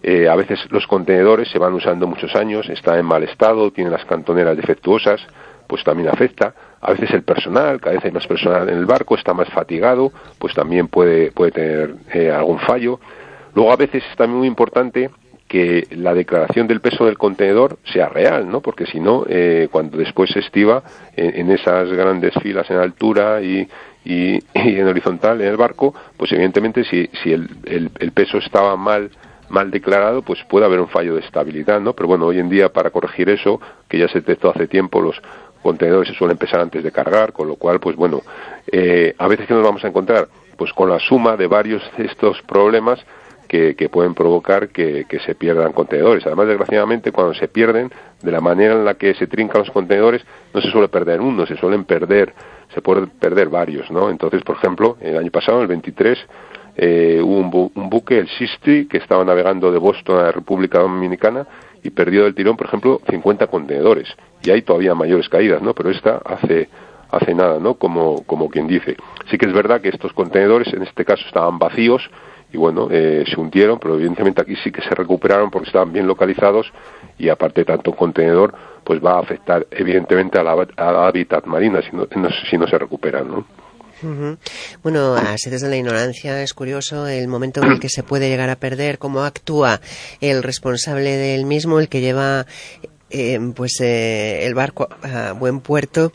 eh, 0.07 0.29
a 0.29 0.37
veces 0.37 0.61
los 0.71 0.87
contenedores 0.87 1.49
se 1.49 1.59
van 1.59 1.73
usando 1.73 2.07
muchos 2.07 2.37
años, 2.37 2.69
están 2.69 2.99
en 2.99 3.07
mal 3.07 3.23
estado, 3.23 3.71
tienen 3.71 3.91
las 3.91 4.05
cantoneras 4.05 4.55
defectuosas, 4.55 5.19
pues 5.67 5.83
también 5.83 6.11
afecta. 6.11 6.55
A 6.85 6.93
veces 6.93 7.11
el 7.13 7.23
personal, 7.23 7.81
cada 7.81 7.95
vez 7.95 8.05
hay 8.05 8.11
más 8.11 8.27
personal 8.27 8.69
en 8.69 8.77
el 8.77 8.85
barco, 8.85 9.15
está 9.15 9.33
más 9.33 9.49
fatigado, 9.49 10.13
pues 10.39 10.53
también 10.53 10.89
puede, 10.89 11.33
puede 11.33 11.51
tener 11.51 11.95
eh, 12.13 12.31
algún 12.31 12.59
fallo. 12.59 13.01
Luego 13.55 13.73
a 13.73 13.77
veces 13.77 14.05
es 14.11 14.17
también 14.19 14.39
muy 14.39 14.49
importante 14.49 15.09
que 15.49 15.87
la 15.93 16.13
declaración 16.13 16.67
del 16.67 16.83
peso 16.83 17.07
del 17.07 17.17
contenedor 17.17 17.79
sea 17.91 18.11
real, 18.11 18.51
¿no? 18.51 18.61
Porque 18.61 18.85
si 18.85 19.01
no, 19.01 19.25
eh, 19.27 19.69
cuando 19.71 19.97
después 19.97 20.31
se 20.31 20.41
estiva 20.41 20.83
en, 21.17 21.51
esas 21.51 21.89
grandes 21.91 22.35
filas 22.43 22.69
en 22.71 22.77
altura 22.77 23.41
y, 23.41 23.67
y, 24.05 24.43
en 24.53 24.87
horizontal 24.87 25.41
en 25.41 25.49
el 25.49 25.57
barco, 25.57 25.95
pues 26.19 26.33
evidentemente 26.33 26.85
si, 26.85 27.09
si 27.23 27.33
el, 27.33 27.49
el 27.65 28.13
peso 28.13 28.37
estaba 28.37 28.77
mal 28.77 29.11
mal 29.49 29.71
declarado, 29.71 30.23
pues 30.23 30.43
puede 30.49 30.67
haber 30.67 30.81
un 30.81 30.89
fallo 30.89 31.15
de 31.15 31.21
estabilidad, 31.21 31.81
¿no? 31.81 31.93
Pero 31.95 32.09
bueno, 32.09 32.27
hoy 32.27 32.39
en 32.39 32.49
día 32.49 32.73
para 32.73 32.91
corregir 32.91 33.29
eso, 33.31 33.61
que 33.89 33.99
ya 33.99 34.09
se 34.09 34.21
detectó 34.21 34.51
hace 34.51 34.67
tiempo, 34.67 35.01
los 35.01 35.21
contenedores 35.65 36.11
se 36.11 36.15
suelen 36.15 36.35
empezar 36.35 36.61
antes 36.61 36.85
de 36.85 36.93
cargar, 36.93 37.33
con 37.33 37.49
lo 37.49 37.57
cual, 37.57 37.81
pues 37.81 37.97
bueno, 37.97 38.21
eh, 38.71 39.15
a 39.19 39.27
veces 39.27 39.49
que 39.49 39.55
nos 39.55 39.65
vamos 39.65 39.83
a 39.83 39.89
encontrar, 39.89 40.29
pues 40.57 40.73
con 40.75 40.91
la 40.91 41.01
suma 41.01 41.37
de 41.37 41.47
varios 41.47 41.83
de 41.97 42.05
estos 42.05 42.41
problemas 42.43 43.05
que, 43.49 43.75
que 43.75 43.89
pueden 43.89 44.15
provocar 44.15 44.69
que, 44.69 45.07
se 45.25 45.35
pierdan 45.35 45.73
contenedores. 45.73 46.27
Además, 46.27 46.49
desgraciadamente, 46.49 47.13
cuando 47.13 47.35
se 47.35 47.49
pierden, 47.49 47.91
de 48.23 48.31
la 48.31 48.41
manera 48.41 48.75
en 48.75 48.85
la 48.85 48.95
que 48.95 49.15
se 49.15 49.27
trincan 49.27 49.61
los 49.61 49.71
contenedores, 49.71 50.23
no 50.53 50.61
se 50.61 50.71
suele 50.71 50.89
perder 50.89 51.21
uno, 51.21 51.47
se 51.47 51.57
suelen 51.57 51.85
perder, 51.85 52.35
se 52.75 52.83
pueden 52.83 53.09
perder 53.09 53.49
varios, 53.49 53.91
¿no? 53.91 54.11
Entonces, 54.11 54.43
por 54.43 54.57
ejemplo, 54.57 54.99
el 55.01 55.17
año 55.17 55.31
pasado, 55.31 55.63
el 55.63 55.69
23, 55.69 56.19
eh, 56.77 57.21
hubo 57.23 57.71
un, 57.75 57.89
buque, 57.89 58.19
el 58.19 58.29
Sistri, 58.29 58.87
que 58.87 58.99
estaba 58.99 59.25
navegando 59.25 59.71
de 59.71 59.79
Boston 59.79 60.19
a 60.19 60.23
la 60.25 60.33
República 60.33 60.81
Dominicana 60.81 61.47
y 61.85 61.91
perdió 61.91 62.25
del 62.25 62.35
tirón, 62.35 62.57
por 62.57 62.67
ejemplo, 62.67 63.01
50 63.09 63.47
contenedores. 63.47 64.09
Y 64.43 64.51
hay 64.51 64.63
todavía 64.63 64.95
mayores 64.95 65.29
caídas, 65.29 65.63
¿no? 65.63 65.75
Pero 65.75 65.91
esta 65.91 66.17
hace 66.25 66.69
hace 67.11 67.35
nada, 67.35 67.61
¿no? 67.61 67.75
Como, 67.75 68.25
como 68.25 68.49
quien 68.49 68.67
dice. 68.67 68.97
Sí 69.31 69.39
que 69.39 69.47
es 69.47 69.53
verdad 69.53 69.81
que 69.81 69.91
estos 69.91 70.13
contenedores, 70.13 70.73
en 70.73 70.83
este 70.83 71.05
caso, 71.05 71.25
estaban 71.27 71.59
vacíos 71.59 72.11
y 72.53 72.57
bueno, 72.57 72.89
eh, 72.91 73.25
se 73.27 73.41
hundieron, 73.41 73.79
pero 73.79 73.95
evidentemente 73.95 74.41
aquí 74.41 74.57
sí 74.57 74.71
que 74.71 74.83
se 74.83 74.95
recuperaron 74.95 75.51
porque 75.51 75.69
estaban 75.69 75.93
bien 75.93 76.07
localizados 76.07 76.73
y 77.19 77.29
aparte 77.29 77.65
tanto 77.65 77.93
contenedor, 77.93 78.55
pues 78.85 79.05
va 79.05 79.17
a 79.17 79.21
afectar 79.21 79.67
evidentemente 79.71 80.39
al, 80.39 80.49
hábitat 80.77 81.47
marina 81.47 81.83
si 81.83 81.97
no, 81.97 82.07
si 82.51 82.59
no 82.59 82.67
se 82.67 82.79
recuperan, 82.79 83.29
¿no? 83.29 83.45
Bueno, 84.83 85.15
así 85.15 85.51
desde 85.51 85.69
la 85.69 85.77
ignorancia 85.77 86.43
es 86.43 86.55
curioso 86.55 87.07
el 87.07 87.29
momento 87.29 87.63
en 87.63 87.73
el 87.73 87.81
que 87.81 87.89
se 87.89 88.03
puede 88.03 88.29
llegar 88.29 88.51
a 88.51 88.57
perder, 88.57 88.99
cómo 88.99 89.23
actúa 89.23 89.81
el 90.21 90.43
responsable 90.43 91.17
del 91.17 91.47
mismo, 91.47 91.79
el 91.79 91.89
que 91.89 92.01
lleva 92.01 92.47
eh, 93.11 93.39
pues 93.55 93.81
eh, 93.81 94.45
el 94.47 94.55
barco 94.55 94.89
a 95.03 95.33
buen 95.33 95.61
puerto 95.61 96.13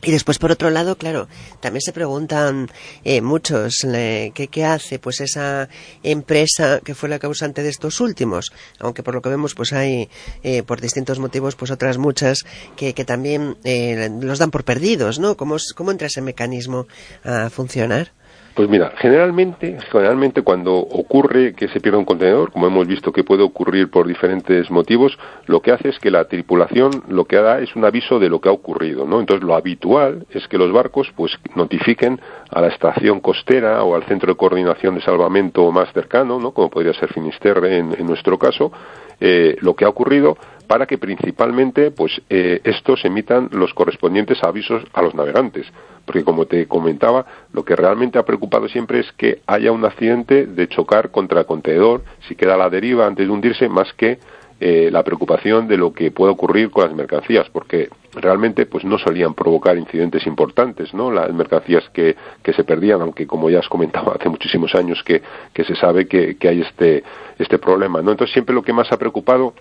y 0.00 0.12
después, 0.12 0.38
por 0.38 0.52
otro 0.52 0.70
lado, 0.70 0.96
claro, 0.96 1.28
también 1.60 1.80
se 1.80 1.92
preguntan 1.92 2.70
eh, 3.02 3.20
muchos 3.20 3.78
¿qué, 3.82 4.64
hace 4.64 4.98
pues 5.00 5.20
esa 5.20 5.68
empresa 6.04 6.80
que 6.84 6.94
fue 6.94 7.08
la 7.08 7.18
causante 7.18 7.64
de 7.64 7.68
estos 7.68 8.00
últimos, 8.00 8.52
aunque 8.78 9.02
por 9.02 9.14
lo 9.14 9.22
que 9.22 9.28
vemos 9.28 9.54
pues 9.54 9.72
hay 9.72 10.08
eh, 10.44 10.62
por 10.62 10.80
distintos 10.80 11.18
motivos 11.18 11.56
pues 11.56 11.72
otras 11.72 11.98
muchas 11.98 12.44
que, 12.76 12.94
que 12.94 13.04
también 13.04 13.56
eh, 13.64 14.08
los 14.20 14.38
dan 14.38 14.52
por 14.52 14.64
perdidos, 14.64 15.18
¿no? 15.18 15.36
¿Cómo, 15.36 15.56
¿Cómo 15.74 15.90
entra 15.90 16.06
ese 16.06 16.22
mecanismo 16.22 16.86
a 17.24 17.50
funcionar? 17.50 18.12
Pues 18.58 18.68
mira, 18.68 18.90
generalmente, 18.96 19.78
generalmente 19.92 20.42
cuando 20.42 20.74
ocurre 20.74 21.54
que 21.54 21.68
se 21.68 21.78
pierda 21.78 22.00
un 22.00 22.04
contenedor, 22.04 22.50
como 22.50 22.66
hemos 22.66 22.88
visto 22.88 23.12
que 23.12 23.22
puede 23.22 23.44
ocurrir 23.44 23.88
por 23.88 24.08
diferentes 24.08 24.68
motivos, 24.68 25.16
lo 25.46 25.62
que 25.62 25.70
hace 25.70 25.90
es 25.90 26.00
que 26.00 26.10
la 26.10 26.24
tripulación 26.24 26.90
lo 27.06 27.24
que 27.24 27.36
da 27.36 27.60
es 27.60 27.76
un 27.76 27.84
aviso 27.84 28.18
de 28.18 28.28
lo 28.28 28.40
que 28.40 28.48
ha 28.48 28.52
ocurrido, 28.52 29.06
¿no? 29.06 29.20
Entonces 29.20 29.46
lo 29.46 29.54
habitual 29.54 30.26
es 30.30 30.48
que 30.48 30.58
los 30.58 30.72
barcos 30.72 31.08
pues 31.14 31.38
notifiquen 31.54 32.20
a 32.50 32.60
la 32.60 32.66
estación 32.66 33.20
costera 33.20 33.84
o 33.84 33.94
al 33.94 34.02
centro 34.06 34.32
de 34.32 34.36
coordinación 34.36 34.96
de 34.96 35.02
salvamento 35.02 35.70
más 35.70 35.92
cercano, 35.92 36.40
¿no? 36.40 36.50
Como 36.50 36.68
podría 36.68 36.94
ser 36.94 37.12
Finisterre 37.12 37.78
en, 37.78 38.06
nuestro 38.08 38.40
caso, 38.40 38.72
eh, 39.20 39.56
lo 39.60 39.76
que 39.76 39.84
ha 39.84 39.88
ocurrido 39.88 40.36
para 40.68 40.86
que 40.86 40.98
principalmente 40.98 41.90
pues 41.90 42.22
eh, 42.30 42.60
estos 42.62 43.04
emitan 43.04 43.48
los 43.50 43.74
correspondientes 43.74 44.44
avisos 44.44 44.84
a 44.92 45.02
los 45.02 45.14
navegantes 45.14 45.66
porque 46.04 46.24
como 46.24 46.46
te 46.46 46.68
comentaba 46.68 47.26
lo 47.52 47.64
que 47.64 47.74
realmente 47.74 48.18
ha 48.18 48.24
preocupado 48.24 48.68
siempre 48.68 49.00
es 49.00 49.12
que 49.12 49.40
haya 49.46 49.72
un 49.72 49.84
accidente 49.84 50.46
de 50.46 50.68
chocar 50.68 51.10
contra 51.10 51.40
el 51.40 51.46
contenedor 51.46 52.02
si 52.28 52.36
queda 52.36 52.54
a 52.54 52.58
la 52.58 52.70
deriva 52.70 53.06
antes 53.06 53.26
de 53.26 53.32
hundirse 53.32 53.68
más 53.68 53.92
que 53.94 54.18
eh, 54.60 54.88
la 54.90 55.04
preocupación 55.04 55.68
de 55.68 55.76
lo 55.76 55.92
que 55.92 56.10
puede 56.10 56.32
ocurrir 56.32 56.70
con 56.70 56.82
las 56.82 56.92
mercancías, 56.92 57.48
porque 57.50 57.90
realmente 58.12 58.66
pues 58.66 58.84
no 58.84 58.98
solían 58.98 59.32
provocar 59.32 59.78
incidentes 59.78 60.26
importantes, 60.26 60.92
¿no? 60.92 61.12
Las 61.12 61.32
mercancías 61.32 61.88
que, 61.90 62.16
que 62.42 62.52
se 62.52 62.64
perdían, 62.64 63.00
aunque 63.00 63.24
como 63.24 63.48
ya 63.50 63.60
has 63.60 63.68
comentado 63.68 64.12
hace 64.18 64.28
muchísimos 64.28 64.74
años 64.74 65.00
que, 65.04 65.22
que 65.52 65.62
se 65.62 65.76
sabe 65.76 66.08
que, 66.08 66.36
que, 66.38 66.48
hay 66.48 66.62
este, 66.62 67.04
este 67.38 67.58
problema, 67.58 68.02
¿no? 68.02 68.10
Entonces 68.10 68.32
siempre 68.32 68.52
lo 68.52 68.62
que 68.62 68.72
más 68.72 68.90
ha 68.90 68.96
preocupado 68.96 69.54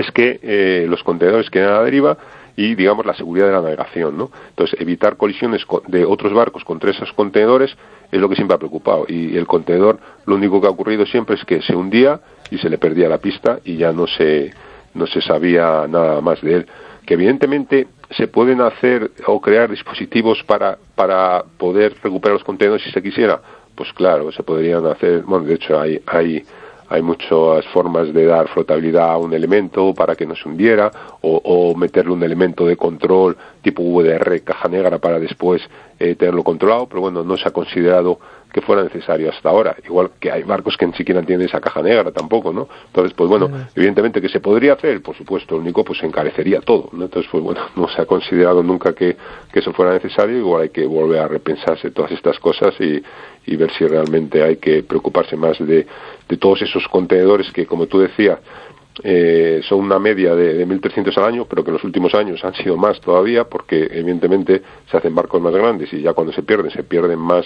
es 0.00 0.10
que 0.10 0.40
eh, 0.42 0.86
los 0.88 1.02
contenedores 1.02 1.50
queden 1.50 1.68
a 1.68 1.72
la 1.72 1.82
deriva 1.84 2.16
y 2.56 2.74
digamos 2.74 3.04
la 3.04 3.14
seguridad 3.14 3.46
de 3.46 3.52
la 3.52 3.60
navegación, 3.60 4.16
¿no? 4.16 4.30
Entonces 4.50 4.80
evitar 4.80 5.16
colisiones 5.16 5.66
de 5.88 6.04
otros 6.04 6.32
barcos 6.32 6.64
contra 6.64 6.90
esos 6.90 7.12
contenedores 7.12 7.76
es 8.12 8.20
lo 8.20 8.28
que 8.28 8.36
siempre 8.36 8.54
ha 8.54 8.58
preocupado. 8.58 9.06
Y 9.08 9.36
el 9.36 9.46
contenedor 9.46 9.98
lo 10.26 10.36
único 10.36 10.60
que 10.60 10.68
ha 10.68 10.70
ocurrido 10.70 11.04
siempre 11.06 11.34
es 11.34 11.44
que 11.44 11.62
se 11.62 11.74
hundía 11.74 12.20
y 12.50 12.58
se 12.58 12.70
le 12.70 12.78
perdía 12.78 13.08
la 13.08 13.18
pista 13.18 13.58
y 13.64 13.76
ya 13.76 13.92
no 13.92 14.06
se 14.06 14.52
no 14.94 15.06
se 15.08 15.20
sabía 15.20 15.86
nada 15.88 16.20
más 16.20 16.40
de 16.42 16.54
él. 16.54 16.66
Que 17.04 17.14
evidentemente 17.14 17.88
se 18.10 18.28
pueden 18.28 18.60
hacer 18.60 19.10
o 19.26 19.40
crear 19.40 19.68
dispositivos 19.70 20.42
para 20.44 20.78
para 20.94 21.42
poder 21.58 21.96
recuperar 22.02 22.34
los 22.34 22.44
contenedores 22.44 22.84
si 22.84 22.92
se 22.92 23.02
quisiera. 23.02 23.40
Pues 23.74 23.92
claro 23.92 24.30
se 24.30 24.44
podrían 24.44 24.86
hacer 24.86 25.22
bueno 25.22 25.44
de 25.44 25.54
hecho 25.54 25.80
hay 25.80 26.00
hay 26.06 26.44
hay 26.94 27.02
muchas 27.02 27.64
formas 27.72 28.12
de 28.14 28.24
dar 28.24 28.48
flotabilidad 28.48 29.10
a 29.10 29.18
un 29.18 29.34
elemento 29.34 29.92
para 29.94 30.14
que 30.14 30.26
no 30.26 30.36
se 30.36 30.48
hundiera 30.48 30.90
o, 31.22 31.74
meterle 31.76 32.12
un 32.12 32.22
elemento 32.22 32.66
de 32.66 32.76
control 32.76 33.36
tipo 33.62 33.82
VDR, 33.82 34.42
caja 34.42 34.68
negra, 34.68 34.98
para 34.98 35.18
después 35.18 35.62
eh, 35.98 36.14
tenerlo 36.14 36.44
controlado, 36.44 36.86
pero 36.86 37.00
bueno, 37.00 37.24
no 37.24 37.36
se 37.36 37.48
ha 37.48 37.50
considerado 37.50 38.18
que 38.52 38.60
fuera 38.60 38.84
necesario 38.84 39.30
hasta 39.30 39.48
ahora. 39.48 39.74
Igual 39.84 40.12
que 40.20 40.30
hay 40.30 40.44
barcos 40.44 40.76
que 40.76 40.86
ni 40.86 40.92
siquiera 40.92 41.20
tienen 41.22 41.48
esa 41.48 41.60
caja 41.60 41.82
negra 41.82 42.12
tampoco, 42.12 42.52
¿no? 42.52 42.68
Entonces, 42.86 43.12
pues 43.14 43.28
bueno, 43.28 43.50
evidentemente 43.74 44.20
que 44.20 44.28
se 44.28 44.38
podría 44.38 44.74
hacer, 44.74 45.02
por 45.02 45.16
supuesto, 45.16 45.56
lo 45.56 45.62
único 45.62 45.82
pues 45.82 45.98
se 45.98 46.06
encarecería 46.06 46.60
todo, 46.60 46.90
¿no? 46.92 47.06
Entonces, 47.06 47.28
pues 47.32 47.42
bueno, 47.42 47.62
no 47.74 47.88
se 47.88 48.00
ha 48.00 48.06
considerado 48.06 48.62
nunca 48.62 48.92
que, 48.94 49.16
que 49.52 49.58
eso 49.58 49.72
fuera 49.72 49.92
necesario, 49.92 50.38
igual 50.38 50.62
hay 50.62 50.68
que 50.68 50.86
volver 50.86 51.20
a 51.20 51.26
repensarse 51.26 51.90
todas 51.90 52.12
estas 52.12 52.38
cosas 52.38 52.74
y, 52.80 53.02
y 53.46 53.56
ver 53.56 53.72
si 53.72 53.86
realmente 53.86 54.42
hay 54.42 54.56
que 54.56 54.84
preocuparse 54.84 55.36
más 55.36 55.58
de, 55.58 55.86
de 56.28 56.36
todos 56.36 56.62
esos 56.62 56.86
contenedores 56.88 57.50
que, 57.52 57.66
como 57.66 57.86
tú 57.86 57.98
decías, 57.98 58.38
eh, 59.02 59.60
son 59.68 59.80
una 59.80 59.98
media 59.98 60.34
de, 60.34 60.54
de 60.54 60.66
1.300 60.66 61.16
al 61.18 61.24
año, 61.24 61.46
pero 61.48 61.64
que 61.64 61.70
en 61.70 61.74
los 61.74 61.84
últimos 61.84 62.14
años 62.14 62.44
han 62.44 62.54
sido 62.54 62.76
más 62.76 63.00
todavía, 63.00 63.44
porque 63.44 63.88
evidentemente 63.90 64.62
se 64.90 64.96
hacen 64.96 65.14
barcos 65.14 65.42
más 65.42 65.52
grandes 65.52 65.92
y 65.92 66.00
ya 66.00 66.12
cuando 66.12 66.32
se 66.32 66.42
pierden, 66.42 66.70
se 66.70 66.84
pierden 66.84 67.18
más 67.18 67.44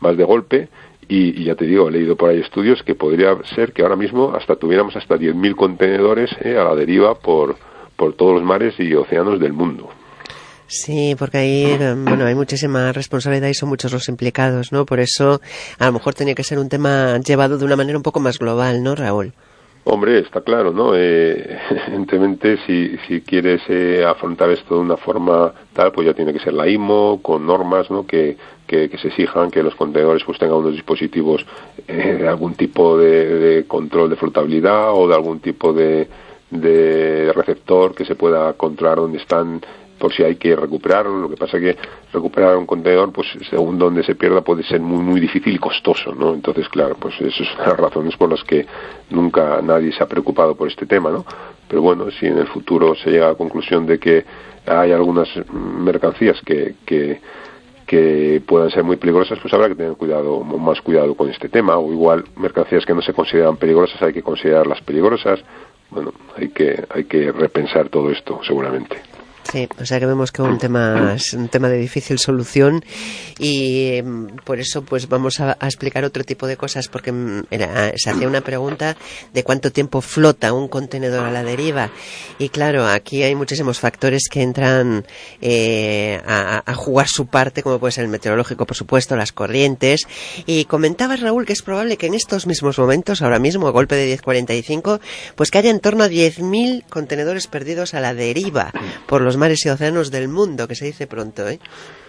más 0.00 0.16
de 0.16 0.24
golpe 0.24 0.68
y, 1.08 1.44
ya 1.44 1.54
te 1.54 1.66
digo, 1.66 1.88
he 1.88 1.92
leído 1.92 2.16
por 2.16 2.30
ahí 2.30 2.40
estudios 2.40 2.82
que 2.82 2.94
podría 2.94 3.36
ser 3.54 3.72
que 3.72 3.82
ahora 3.82 3.96
mismo 3.96 4.32
hasta 4.34 4.56
tuviéramos 4.56 4.96
hasta 4.96 5.16
10.000 5.16 5.54
contenedores 5.54 6.30
eh, 6.40 6.56
a 6.56 6.64
la 6.64 6.74
deriva 6.74 7.14
por, 7.14 7.56
por 7.96 8.14
todos 8.14 8.34
los 8.34 8.42
mares 8.42 8.78
y 8.78 8.94
océanos 8.94 9.38
del 9.38 9.52
mundo. 9.52 9.90
Sí, 10.66 11.14
porque 11.18 11.38
ahí, 11.38 11.76
bueno, 11.78 12.24
hay 12.24 12.34
muchísima 12.34 12.92
responsabilidad 12.92 13.48
y 13.48 13.54
son 13.54 13.68
muchos 13.68 13.92
los 13.92 14.08
implicados, 14.08 14.72
¿no? 14.72 14.86
Por 14.86 14.98
eso, 15.00 15.40
a 15.78 15.86
lo 15.86 15.92
mejor 15.92 16.14
tenía 16.14 16.34
que 16.34 16.42
ser 16.42 16.58
un 16.58 16.68
tema 16.68 17.18
llevado 17.18 17.58
de 17.58 17.64
una 17.64 17.76
manera 17.76 17.98
un 17.98 18.02
poco 18.02 18.20
más 18.20 18.38
global, 18.38 18.82
¿no, 18.82 18.94
Raúl? 18.94 19.32
Hombre, 19.86 20.20
está 20.20 20.40
claro, 20.40 20.72
¿no? 20.72 20.96
Eh, 20.96 21.58
evidentemente, 21.86 22.56
si, 22.66 22.96
si 23.06 23.20
quieres 23.20 23.60
eh, 23.68 24.02
afrontar 24.06 24.48
esto 24.50 24.76
de 24.76 24.80
una 24.80 24.96
forma 24.96 25.52
tal, 25.74 25.92
pues 25.92 26.06
ya 26.06 26.14
tiene 26.14 26.32
que 26.32 26.38
ser 26.38 26.54
la 26.54 26.66
IMO, 26.66 27.20
con 27.20 27.46
normas, 27.46 27.90
¿no? 27.90 28.06
Que, 28.06 28.36
que, 28.66 28.88
se 28.96 29.08
exijan 29.08 29.50
que 29.50 29.62
los 29.62 29.74
contenedores 29.74 30.24
pues 30.24 30.38
tengan 30.38 30.56
unos 30.56 30.72
dispositivos 30.72 31.44
eh, 31.86 32.16
de 32.20 32.26
algún 32.26 32.54
tipo 32.54 32.96
de, 32.96 33.66
control 33.68 34.08
de 34.08 34.16
flotabilidad 34.16 34.94
o 34.94 35.06
de 35.06 35.14
algún 35.14 35.40
tipo 35.40 35.74
de, 35.74 36.08
de 36.50 37.30
receptor 37.34 37.94
que 37.94 38.06
se 38.06 38.14
pueda 38.14 38.54
controlar 38.54 38.96
donde 38.96 39.18
están 39.18 39.60
por 39.98 40.12
si 40.12 40.22
hay 40.22 40.36
que 40.36 40.54
recuperarlo. 40.56 41.18
Lo 41.18 41.30
que 41.30 41.36
pasa 41.36 41.58
que 41.58 41.76
recuperar 42.12 42.56
un 42.56 42.66
contenedor, 42.66 43.12
pues 43.12 43.28
según 43.48 43.78
donde 43.78 44.02
se 44.02 44.14
pierda, 44.14 44.42
puede 44.42 44.62
ser 44.62 44.80
muy 44.80 45.02
muy 45.02 45.20
difícil 45.20 45.54
y 45.54 45.58
costoso, 45.58 46.14
¿no? 46.14 46.34
Entonces, 46.34 46.68
claro, 46.68 46.96
pues 46.98 47.20
es 47.20 47.38
una 47.40 47.64
de 47.64 47.70
las 47.70 47.80
razones 47.80 48.16
por 48.16 48.30
las 48.30 48.42
que 48.44 48.66
nunca 49.10 49.60
nadie 49.62 49.92
se 49.92 50.02
ha 50.02 50.06
preocupado 50.06 50.54
por 50.54 50.68
este 50.68 50.86
tema, 50.86 51.10
¿no? 51.10 51.24
Pero 51.68 51.82
bueno, 51.82 52.10
si 52.10 52.26
en 52.26 52.38
el 52.38 52.46
futuro 52.46 52.94
se 52.94 53.10
llega 53.10 53.26
a 53.26 53.30
la 53.30 53.34
conclusión 53.34 53.86
de 53.86 53.98
que 53.98 54.24
hay 54.66 54.92
algunas 54.92 55.28
mercancías 55.52 56.40
que, 56.44 56.76
que 56.86 57.20
que 57.86 58.42
puedan 58.46 58.70
ser 58.70 58.82
muy 58.82 58.96
peligrosas, 58.96 59.38
pues 59.40 59.52
habrá 59.52 59.68
que 59.68 59.74
tener 59.74 59.92
cuidado, 59.94 60.40
más 60.42 60.80
cuidado 60.80 61.14
con 61.14 61.28
este 61.28 61.48
tema. 61.48 61.76
O 61.76 61.92
igual 61.92 62.24
mercancías 62.36 62.84
que 62.84 62.94
no 62.94 63.02
se 63.02 63.12
consideran 63.12 63.56
peligrosas, 63.56 64.00
hay 64.02 64.12
que 64.12 64.22
considerarlas 64.22 64.80
peligrosas. 64.82 65.40
Bueno, 65.90 66.12
hay 66.36 66.48
que, 66.48 66.84
hay 66.88 67.04
que 67.04 67.30
repensar 67.30 67.88
todo 67.88 68.10
esto, 68.10 68.40
seguramente. 68.42 68.96
O 69.80 69.86
sea 69.86 70.00
que 70.00 70.06
vemos 70.06 70.32
que 70.32 70.42
un 70.42 70.58
tema 70.58 71.14
es 71.14 71.32
un 71.32 71.48
tema 71.48 71.68
de 71.68 71.78
difícil 71.78 72.18
solución 72.18 72.84
y 73.38 73.96
em, 73.96 74.26
por 74.44 74.58
eso 74.58 74.82
pues 74.82 75.08
vamos 75.08 75.38
a, 75.40 75.52
explicar 75.62 76.04
otro 76.04 76.24
tipo 76.24 76.46
de 76.46 76.56
cosas 76.56 76.88
porque 76.88 77.12
mm, 77.12 77.44
se 77.94 78.10
hacía 78.10 78.26
una 78.26 78.40
pregunta 78.40 78.96
de 79.32 79.44
cuánto 79.44 79.70
tiempo 79.70 80.00
flota 80.00 80.52
un 80.52 80.68
contenedor 80.68 81.24
a 81.24 81.30
la 81.30 81.44
deriva. 81.44 81.90
Y 82.38 82.48
claro 82.48 82.86
aquí 82.86 83.22
hay 83.22 83.34
muchísimos 83.34 83.78
factores 83.78 84.28
que 84.28 84.42
entran 84.42 85.06
eh, 85.40 86.20
a, 86.26 86.74
jugar 86.74 87.06
su 87.08 87.26
parte 87.26 87.62
como 87.62 87.78
puede 87.78 87.92
ser 87.92 88.04
el 88.04 88.10
meteorológico 88.10 88.66
por 88.66 88.76
supuesto 88.76 89.14
las 89.16 89.32
corrientes. 89.32 90.08
Y 90.46 90.64
comentabas 90.64 91.20
Raúl 91.20 91.46
que 91.46 91.52
es 91.52 91.62
probable 91.62 91.96
que 91.96 92.06
en 92.06 92.14
estos 92.14 92.46
mismos 92.46 92.78
momentos 92.78 93.22
ahora 93.22 93.38
mismo 93.38 93.68
a 93.68 93.70
golpe 93.70 93.94
de 93.94 94.18
10.45 94.18 95.00
pues 95.36 95.50
que 95.52 95.58
haya 95.58 95.70
en 95.70 95.78
torno 95.78 96.02
a 96.02 96.08
10.000 96.08 96.84
contenedores 96.88 97.46
perdidos 97.46 97.94
a 97.94 98.00
la 98.00 98.14
deriva 98.14 98.72
por 99.06 99.20
los 99.20 99.36
mares 99.44 99.66
y 99.66 99.68
océanos 99.68 100.10
del 100.10 100.28
mundo, 100.28 100.66
que 100.66 100.74
se 100.74 100.86
dice 100.86 101.06
pronto, 101.06 101.46
¿eh? 101.46 101.58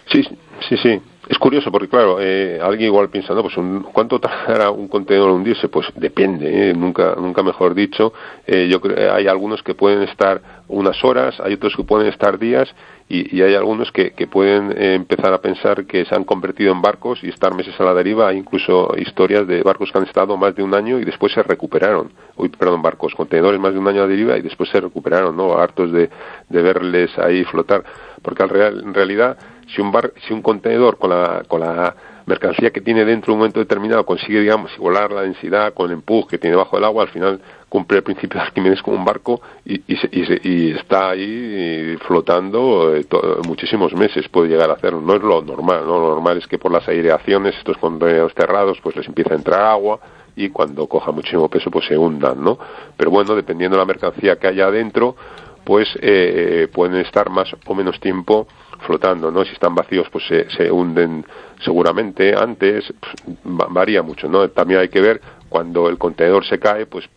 Sí, 0.09 0.23
sí, 0.69 0.77
sí. 0.81 1.01
Es 1.27 1.37
curioso 1.37 1.69
porque, 1.69 1.89
claro, 1.89 2.17
eh, 2.21 2.59
alguien 2.61 2.87
igual 2.87 3.09
piensa, 3.09 3.33
no, 3.33 3.41
pues 3.41 3.55
¿cuánto 3.91 4.19
tardará 4.21 4.69
un 4.69 4.87
contenedor 4.87 5.31
en 5.31 5.35
hundirse? 5.37 5.67
Pues 5.67 5.87
depende, 5.95 6.69
¿eh? 6.69 6.73
nunca, 6.73 7.15
nunca 7.17 7.43
mejor 7.43 7.73
dicho. 7.73 8.13
Eh, 8.47 8.69
yo 8.71 8.79
creo 8.79 9.13
hay 9.13 9.27
algunos 9.27 9.61
que 9.63 9.73
pueden 9.73 10.03
estar 10.03 10.54
unas 10.67 11.03
horas, 11.03 11.39
hay 11.39 11.53
otros 11.53 11.75
que 11.75 11.83
pueden 11.83 12.07
estar 12.07 12.39
días 12.39 12.73
y, 13.07 13.41
hay 13.41 13.53
algunos 13.53 13.91
que, 13.91 14.11
que 14.11 14.25
pueden 14.25 14.71
eh, 14.71 14.95
empezar 14.95 15.31
a 15.31 15.39
pensar 15.39 15.85
que 15.85 16.05
se 16.05 16.15
han 16.15 16.23
convertido 16.23 16.71
en 16.71 16.81
barcos 16.81 17.23
y 17.23 17.29
estar 17.29 17.53
meses 17.53 17.79
a 17.79 17.83
la 17.83 17.93
deriva. 17.93 18.29
Hay 18.29 18.37
incluso 18.37 18.93
historias 18.97 19.45
de 19.47 19.61
barcos 19.61 19.91
que 19.91 19.97
han 19.99 20.05
estado 20.05 20.35
más 20.37 20.55
de 20.55 20.63
un 20.63 20.73
año 20.73 20.99
y 20.99 21.05
después 21.05 21.31
se 21.31 21.43
recuperaron. 21.43 22.11
Uy, 22.35 22.49
perdón, 22.49 22.81
barcos, 22.81 23.13
contenedores 23.13 23.59
más 23.59 23.73
de 23.73 23.79
un 23.79 23.87
año 23.87 23.99
a 23.99 24.03
la 24.05 24.09
deriva 24.09 24.37
y 24.37 24.41
después 24.41 24.69
se 24.71 24.81
recuperaron, 24.81 25.37
¿no? 25.37 25.55
Hartos 25.55 25.91
de, 25.91 26.09
de 26.49 26.61
verles 26.63 27.15
ahí 27.19 27.43
flotar. 27.43 27.83
Porque 28.23 28.41
al 28.41 28.49
real, 28.49 28.81
en 28.83 28.93
realidad, 28.93 29.37
si 29.67 29.81
un, 29.81 29.91
bar, 29.91 30.11
si 30.27 30.33
un 30.33 30.41
contenedor 30.41 30.97
con 30.97 31.11
la, 31.11 31.43
con 31.47 31.61
la 31.61 31.95
mercancía 32.25 32.71
que 32.71 32.81
tiene 32.81 33.05
dentro 33.05 33.31
en 33.31 33.33
un 33.33 33.39
momento 33.39 33.59
determinado 33.59 34.05
consigue, 34.05 34.39
digamos, 34.39 34.71
igualar 34.75 35.11
la 35.11 35.21
densidad 35.21 35.73
con 35.73 35.87
el 35.87 35.93
empuje 35.93 36.29
que 36.29 36.37
tiene 36.37 36.55
bajo 36.55 36.77
el 36.77 36.83
agua, 36.83 37.03
al 37.03 37.09
final 37.09 37.39
cumple 37.75 37.97
el 37.97 38.03
principio 38.03 38.39
de 38.39 38.45
Arquímedes 38.45 38.81
como 38.81 38.95
un 38.95 39.03
barco 39.03 39.41
y, 39.65 39.81
y, 39.85 39.97
y, 40.43 40.71
está 40.71 41.09
ahí 41.09 41.97
flotando 42.07 42.95
eh, 42.95 43.05
muchísimos 43.45 43.93
meses, 43.93 44.29
puede 44.29 44.47
llegar 44.47 44.69
a 44.69 44.75
hacerlo. 44.75 45.01
No 45.01 45.13
es 45.13 45.21
lo 45.21 45.41
normal, 45.41 45.85
¿no? 45.85 45.99
Lo 45.99 46.07
normal 46.11 46.37
es 46.37 46.47
que 46.47 46.57
por 46.57 46.71
las 46.71 46.87
aireaciones, 46.87 47.53
estos 47.57 47.77
contenedores 47.77 48.33
cerrados, 48.33 48.79
pues 48.81 48.95
les 48.95 49.05
empieza 49.05 49.33
a 49.33 49.35
entrar 49.35 49.61
agua 49.65 49.99
y 50.37 50.51
cuando 50.51 50.87
coja 50.87 51.11
muchísimo 51.11 51.49
peso, 51.49 51.69
pues 51.69 51.85
se 51.85 51.97
hundan, 51.97 52.41
¿no? 52.41 52.57
Pero 52.95 53.11
bueno, 53.11 53.35
dependiendo 53.35 53.75
de 53.75 53.81
la 53.81 53.85
mercancía 53.85 54.37
que 54.37 54.47
haya 54.47 54.67
adentro, 54.67 55.17
pues 55.65 55.89
eh, 56.01 56.69
pueden 56.73 56.95
estar 57.01 57.29
más 57.29 57.53
o 57.65 57.75
menos 57.75 57.99
tiempo 57.99 58.47
flotando, 58.87 59.31
¿no? 59.31 59.43
Si 59.43 59.51
están 59.51 59.75
vacíos, 59.75 60.07
pues 60.09 60.25
se, 60.27 60.49
se 60.51 60.71
hunden 60.71 61.25
seguramente 61.61 62.33
antes, 62.33 62.93
pues, 63.01 63.35
varía 63.43 64.01
mucho, 64.01 64.29
¿no? 64.29 64.47
También 64.49 64.79
hay 64.79 64.87
que 64.87 65.01
ver 65.01 65.19
cuando 65.55 65.87
el 65.87 65.97
contenedor 65.97 66.43
se 66.45 66.59
cae, 66.59 66.85
pues 66.85 67.07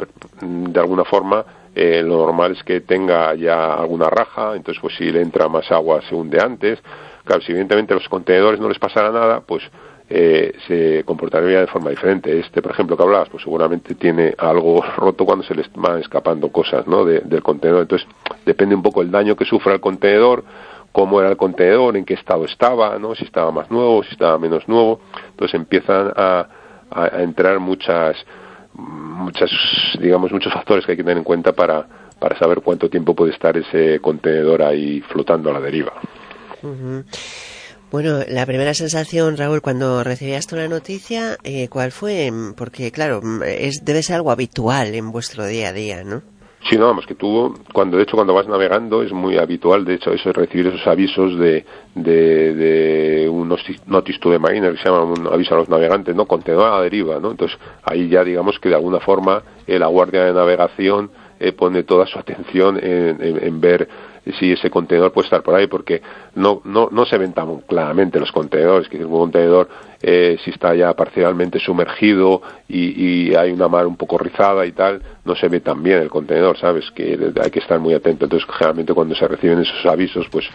de 0.41 0.79
alguna 0.79 1.03
forma 1.05 1.45
eh, 1.75 2.05
lo 2.05 2.19
normal 2.19 2.53
es 2.53 2.63
que 2.63 2.83
tenga 2.83 3.35
ya 3.35 3.75
alguna 3.75 4.09
raja, 4.09 4.55
entonces 4.55 4.81
pues 4.81 4.95
si 4.95 5.11
le 5.11 5.23
entra 5.23 5.49
más 5.49 5.73
agua 5.73 6.01
se 6.09 6.15
hunde 6.15 6.39
antes. 6.41 6.79
Claro, 7.25 7.43
si 7.43 7.51
evidentemente 7.51 7.95
a 7.95 7.97
los 7.97 8.09
contenedores 8.09 8.61
no 8.61 8.69
les 8.69 8.79
pasara 8.79 9.11
nada, 9.11 9.41
pues 9.41 9.65
eh, 10.09 10.53
se 10.69 11.03
comportaría 11.05 11.63
de 11.63 11.67
forma 11.67 11.91
diferente. 11.91 12.39
Este, 12.39 12.63
por 12.63 12.71
ejemplo, 12.71 12.97
que 12.97 13.03
hablabas, 13.03 13.29
pues 13.29 13.43
seguramente 13.43 13.97
tiene 13.97 14.37
algo 14.39 14.85
roto 14.97 15.25
cuando 15.25 15.43
se 15.43 15.57
les 15.57 15.69
van 15.75 15.99
escapando 15.99 16.53
cosas 16.53 16.87
¿no? 16.87 17.05
del 17.05 17.43
contenedor. 17.43 17.83
Entonces, 17.83 18.07
depende 18.47 18.77
un 18.77 18.83
poco 18.83 19.03
el 19.03 19.11
daño 19.11 19.35
que 19.35 19.47
sufra 19.47 19.73
el 19.75 19.81
contenedor, 19.81 20.45
cómo 20.93 21.19
era 21.19 21.29
el 21.29 21.37
contenedor, 21.37 21.97
en 21.97 22.05
qué 22.05 22.15
estado 22.15 22.45
estaba, 22.45 23.01
¿no? 23.01 23.17
si 23.17 23.25
estaba 23.25 23.51
más 23.51 23.69
nuevo, 23.69 24.05
si 24.05 24.13
estaba 24.13 24.39
menos 24.39 24.69
nuevo. 24.69 25.01
Entonces 25.31 25.57
empiezan 25.57 26.13
a, 26.15 26.47
a, 26.91 27.23
entrar 27.23 27.59
muchas, 27.59 28.17
muchas, 28.75 29.51
digamos, 30.01 30.33
muchos 30.33 30.53
factores 30.53 30.85
que 30.85 30.93
hay 30.93 30.97
que 30.97 31.05
tener 31.05 31.19
en 31.19 31.25
cuenta 31.25 31.53
para, 31.53 31.87
para 32.19 32.39
saber 32.39 32.61
cuánto 32.63 32.89
tiempo 32.89 33.15
puede 33.15 33.33
estar 33.33 33.57
ese 33.57 34.01
contenedor 34.01 34.63
ahí 34.63 35.01
flotando 35.03 35.51
a 35.51 35.55
la 35.55 35.61
deriva. 35.61 35.93
Bueno, 37.91 38.21
la 38.29 38.45
primera 38.45 38.75
sensación, 38.75 39.37
Raúl, 39.39 39.63
cuando 39.63 40.05
recibías 40.05 40.47
tú 40.47 40.57
la 40.57 40.69
noticia, 40.69 41.39
eh, 41.43 41.69
¿cuál 41.69 41.91
fue? 41.91 42.31
Porque, 42.55 42.93
claro, 42.93 43.23
es, 43.47 43.85
debe 43.85 44.03
ser 44.03 44.17
algo 44.17 44.31
habitual 44.31 44.95
en 44.95 45.11
vuestro 45.11 45.47
día 45.47 45.69
a 45.69 45.73
día, 45.73 46.05
¿no? 46.05 46.23
Sí, 46.65 46.77
no, 46.77 46.87
vamos, 46.87 47.07
que 47.07 47.15
tuvo, 47.15 47.55
cuando 47.73 47.97
de 47.97 48.03
hecho 48.03 48.17
cuando 48.17 48.35
vas 48.35 48.49
navegando 48.49 49.03
es 49.03 49.13
muy 49.13 49.39
habitual, 49.39 49.85
de 49.85 49.95
hecho, 49.95 50.13
eso 50.13 50.33
recibir 50.33 50.67
esos 50.67 50.87
avisos 50.87 51.39
de, 51.39 51.65
de, 51.95 52.55
de 52.55 53.29
un 53.29 53.49
notice 53.49 54.19
to 54.19 54.31
the 54.31 54.39
mariner, 54.39 54.73
que 54.73 54.79
se 54.79 54.89
llama 54.89 55.05
un 55.05 55.27
aviso 55.29 55.55
a 55.55 55.59
los 55.59 55.69
navegantes, 55.69 56.15
¿no? 56.17 56.27
Contenedor 56.27 56.67
a 56.67 56.77
la 56.77 56.83
deriva, 56.83 57.21
¿no? 57.21 57.31
Entonces, 57.31 57.57
ahí 57.85 58.09
ya 58.09 58.25
digamos 58.25 58.59
que 58.59 58.69
de 58.69 58.75
alguna 58.75 58.99
forma 58.99 59.43
eh, 59.67 59.79
la 59.79 59.87
Guardia 59.87 60.25
de 60.25 60.33
Navegación 60.33 61.11
eh, 61.41 61.53
pone 61.53 61.85
toda 61.85 62.07
su 62.07 62.19
atención 62.19 62.79
en, 62.83 63.61
ver 63.61 63.89
si 64.39 64.53
ese 64.53 64.71
contenedor 64.71 65.13
puede 65.13 65.27
estar 65.27 65.43
por 65.43 65.55
ahí, 65.55 65.67
porque 65.67 66.03
no, 66.35 66.61
no, 66.65 66.89
no 66.91 67.05
se 67.07 67.19
ven 67.19 67.33
tan 67.33 67.61
claramente 67.61 68.21
los 68.21 68.33
contenedores, 68.33 68.89
que 68.89 69.05
un 69.05 69.11
contenedor 69.11 69.69
eh, 70.01 70.39
si 70.45 70.51
está 70.51 70.75
ya 70.75 70.95
parcialmente 70.95 71.59
sumergido 71.59 72.41
y, 72.69 73.35
hay 73.35 73.51
una 73.53 73.69
mar 73.69 73.87
un 73.87 73.97
poco 73.97 74.19
rizada 74.19 74.65
y 74.65 74.73
tal, 74.73 75.03
no 75.25 75.35
se 75.35 75.49
ve 75.49 75.61
tan 75.61 75.83
bien 75.83 75.99
el 75.99 76.09
contenedor, 76.09 76.57
¿sabes? 76.57 76.91
Que 76.93 77.19
hay 77.43 77.51
que 77.51 77.59
estar 77.59 77.79
muy 77.79 77.95
atento. 77.95 78.25
Entonces, 78.25 78.49
generalmente 78.51 78.95
cuando 78.95 79.15
se 79.15 79.27
reciben 79.27 79.61
esos 79.61 79.85
avisos, 79.87 80.27
pues 80.31 80.47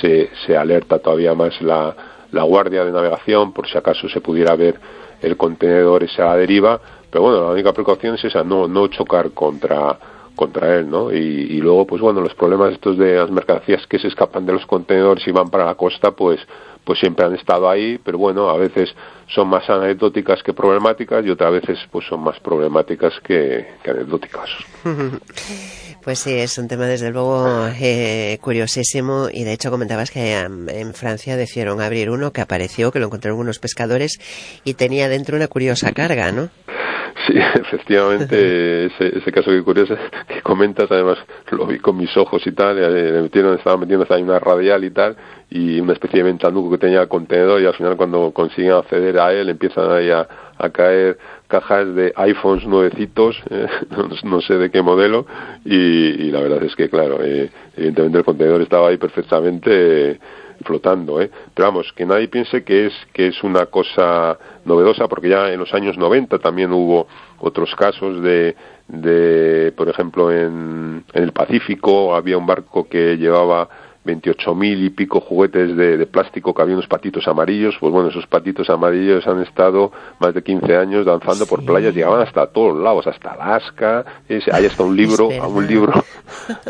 se, 0.00 0.30
se 0.46 0.56
alerta 0.56 0.98
todavía 0.98 1.34
más 1.34 1.60
la, 1.62 1.94
la 2.32 2.42
guardia 2.42 2.84
de 2.84 2.92
navegación 2.92 3.52
por 3.52 3.68
si 3.68 3.78
acaso 3.78 4.08
se 4.08 4.20
pudiera 4.20 4.56
ver 4.56 4.80
el 5.20 5.36
contenedor 5.36 6.02
esa 6.02 6.34
deriva. 6.36 6.80
Pero 7.10 7.24
bueno, 7.24 7.44
la 7.44 7.52
única 7.52 7.72
precaución 7.72 8.14
es 8.14 8.24
esa, 8.24 8.42
no, 8.42 8.66
no 8.66 8.88
chocar 8.88 9.32
contra 9.32 9.98
contra 10.34 10.78
él, 10.78 10.90
¿no? 10.90 11.12
Y, 11.12 11.58
luego, 11.60 11.86
pues 11.86 12.00
bueno, 12.00 12.20
los 12.20 12.34
problemas 12.34 12.72
estos 12.72 12.98
de 12.98 13.16
las 13.16 13.30
mercancías 13.30 13.86
que 13.86 13.98
se 13.98 14.08
escapan 14.08 14.46
de 14.46 14.52
los 14.52 14.66
contenedores 14.66 15.26
y 15.26 15.32
van 15.32 15.50
para 15.50 15.66
la 15.66 15.74
costa, 15.74 16.12
pues 16.12 16.40
pues 16.84 16.98
siempre 16.98 17.24
han 17.24 17.34
estado 17.36 17.70
ahí, 17.70 17.98
pero 18.04 18.18
bueno, 18.18 18.48
a 18.48 18.56
veces 18.56 18.92
son 19.28 19.46
más 19.46 19.70
anecdóticas 19.70 20.42
que 20.42 20.52
problemáticas 20.52 21.24
y 21.24 21.30
otras 21.30 21.52
veces 21.52 21.78
pues 21.92 22.04
son 22.06 22.20
más 22.20 22.40
problemáticas 22.40 23.12
que, 23.24 23.66
anecdóticas. 23.84 24.48
Pues 26.02 26.18
sí, 26.18 26.32
es 26.32 26.58
un 26.58 26.66
tema 26.66 26.86
desde 26.86 27.12
luego 27.12 27.68
eh, 27.80 28.36
curiosísimo 28.40 29.28
y 29.32 29.44
de 29.44 29.52
hecho 29.52 29.70
comentabas 29.70 30.10
que 30.10 30.32
en 30.32 30.94
Francia 30.94 31.36
decidieron 31.36 31.80
abrir 31.80 32.10
uno 32.10 32.32
que 32.32 32.40
apareció, 32.40 32.90
que 32.90 32.98
lo 32.98 33.06
encontraron 33.06 33.38
unos 33.38 33.60
pescadores 33.60 34.18
y 34.64 34.74
tenía 34.74 35.08
dentro 35.08 35.36
una 35.36 35.46
curiosa 35.46 35.92
carga, 35.92 36.32
¿no? 36.32 36.50
Sí, 37.26 37.34
efectivamente, 37.54 38.86
ese, 38.86 39.18
ese 39.18 39.32
caso 39.32 39.50
que 39.50 39.62
curioso 39.62 39.94
que 40.26 40.42
comentas, 40.42 40.90
además 40.90 41.18
lo 41.50 41.66
vi 41.66 41.78
con 41.78 41.96
mis 41.96 42.16
ojos 42.16 42.44
y 42.46 42.52
tal, 42.52 42.78
eh, 42.78 43.12
le 43.12 43.22
metieron, 43.22 43.56
estaban 43.56 43.80
metiendo 43.80 44.06
ahí 44.08 44.22
una 44.22 44.38
radial 44.38 44.84
y 44.84 44.90
tal, 44.90 45.16
y 45.50 45.80
una 45.80 45.92
especie 45.92 46.18
de 46.18 46.24
ventanuco 46.24 46.70
que 46.70 46.78
tenía 46.78 47.02
el 47.02 47.08
contenedor, 47.08 47.60
y 47.60 47.66
al 47.66 47.74
final 47.74 47.96
cuando 47.96 48.32
consiguen 48.32 48.72
acceder 48.72 49.18
a 49.18 49.32
él 49.32 49.48
empiezan 49.48 49.90
ahí 49.90 50.10
a, 50.10 50.26
caer 50.72 51.18
cajas 51.48 51.92
de 51.92 52.12
iPhones 52.14 52.64
nuevecitos, 52.66 53.36
eh, 53.50 53.66
no, 54.24 54.40
sé 54.40 54.54
de 54.58 54.70
qué 54.70 54.80
modelo, 54.80 55.26
y, 55.64 56.30
la 56.30 56.40
verdad 56.40 56.62
es 56.62 56.74
que, 56.76 56.88
claro, 56.88 57.18
eh, 57.22 57.50
evidentemente 57.76 58.18
el 58.18 58.24
contenedor 58.24 58.62
estaba 58.62 58.88
ahí 58.88 58.96
perfectamente 58.96 60.20
flotando, 60.64 61.20
¿eh? 61.20 61.30
Pero 61.54 61.68
vamos, 61.68 61.92
que 61.92 62.06
nadie 62.06 62.28
piense 62.28 62.64
que 62.64 62.86
es, 62.86 62.92
que 63.12 63.28
es 63.28 63.42
una 63.42 63.66
cosa 63.66 64.38
novedosa, 64.64 65.08
porque 65.08 65.28
ya 65.28 65.52
en 65.52 65.60
los 65.60 65.72
años 65.74 65.96
90 65.96 66.38
también 66.38 66.72
hubo 66.72 67.06
otros 67.38 67.74
casos 67.76 68.22
de, 68.22 68.56
de 68.88 69.72
por 69.76 69.88
ejemplo, 69.88 70.30
en, 70.30 71.04
en 71.12 71.22
el 71.22 71.32
Pacífico 71.32 72.14
había 72.14 72.38
un 72.38 72.46
barco 72.46 72.88
que 72.88 73.16
llevaba 73.16 73.68
28 74.04 74.54
mil 74.54 74.84
y 74.84 74.90
pico 74.90 75.20
juguetes 75.20 75.76
de, 75.76 76.06
plástico 76.06 76.52
que 76.52 76.62
había 76.62 76.74
unos 76.74 76.88
patitos 76.88 77.26
amarillos, 77.28 77.76
pues 77.78 77.92
bueno, 77.92 78.08
esos 78.08 78.26
patitos 78.26 78.68
amarillos 78.68 79.26
han 79.26 79.40
estado 79.42 79.92
más 80.18 80.34
de 80.34 80.42
15 80.42 80.76
años 80.76 81.06
danzando 81.06 81.46
por 81.46 81.64
playas, 81.64 81.94
llegaban 81.94 82.20
hasta 82.20 82.46
todos 82.48 82.76
lados, 82.76 83.06
hasta 83.06 83.32
Alaska, 83.32 84.04
hay 84.28 84.66
hasta 84.66 84.82
un 84.82 84.96
libro, 84.96 85.28
un 85.28 85.66
libro, 85.68 85.92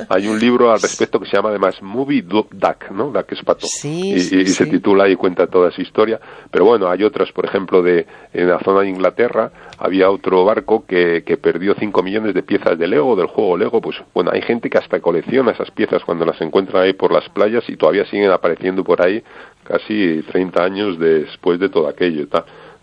hay 0.08 0.28
un 0.28 0.38
libro 0.38 0.70
al 0.70 0.80
respecto 0.80 1.18
que 1.18 1.26
se 1.26 1.36
llama 1.36 1.48
además 1.48 1.82
Movie 1.82 2.22
Duck, 2.22 2.90
¿no? 2.90 3.10
Duck 3.10 3.32
es 3.32 3.42
pato. 3.42 3.66
y, 3.82 4.20
se 4.20 4.66
titula 4.66 5.08
y 5.08 5.16
cuenta 5.16 5.46
toda 5.46 5.70
esa 5.70 5.80
historia, 5.80 6.20
pero 6.50 6.66
bueno, 6.66 6.88
hay 6.88 7.02
otras, 7.02 7.32
por 7.32 7.46
ejemplo, 7.46 7.82
de 7.82 8.06
en 8.32 8.48
la 8.48 8.58
zona 8.60 8.80
de 8.80 8.90
Inglaterra, 8.90 9.50
había 9.82 10.10
otro 10.10 10.44
barco 10.44 10.84
que, 10.86 11.24
que 11.26 11.36
perdió 11.36 11.74
5 11.74 12.02
millones 12.04 12.34
de 12.34 12.44
piezas 12.44 12.78
de 12.78 12.86
Lego, 12.86 13.16
del 13.16 13.26
juego 13.26 13.56
Lego, 13.56 13.80
pues 13.80 13.96
bueno, 14.14 14.30
hay 14.32 14.40
gente 14.40 14.70
que 14.70 14.78
hasta 14.78 15.00
colecciona 15.00 15.50
esas 15.50 15.72
piezas 15.72 16.04
cuando 16.04 16.24
las 16.24 16.40
encuentra 16.40 16.82
ahí 16.82 16.92
por 16.92 17.10
las 17.12 17.28
playas 17.30 17.68
y 17.68 17.76
todavía 17.76 18.04
siguen 18.06 18.30
apareciendo 18.30 18.84
por 18.84 19.02
ahí 19.02 19.24
casi 19.64 20.22
30 20.30 20.62
años 20.62 20.98
después 21.00 21.58
de 21.58 21.68
todo 21.68 21.88
aquello. 21.88 22.28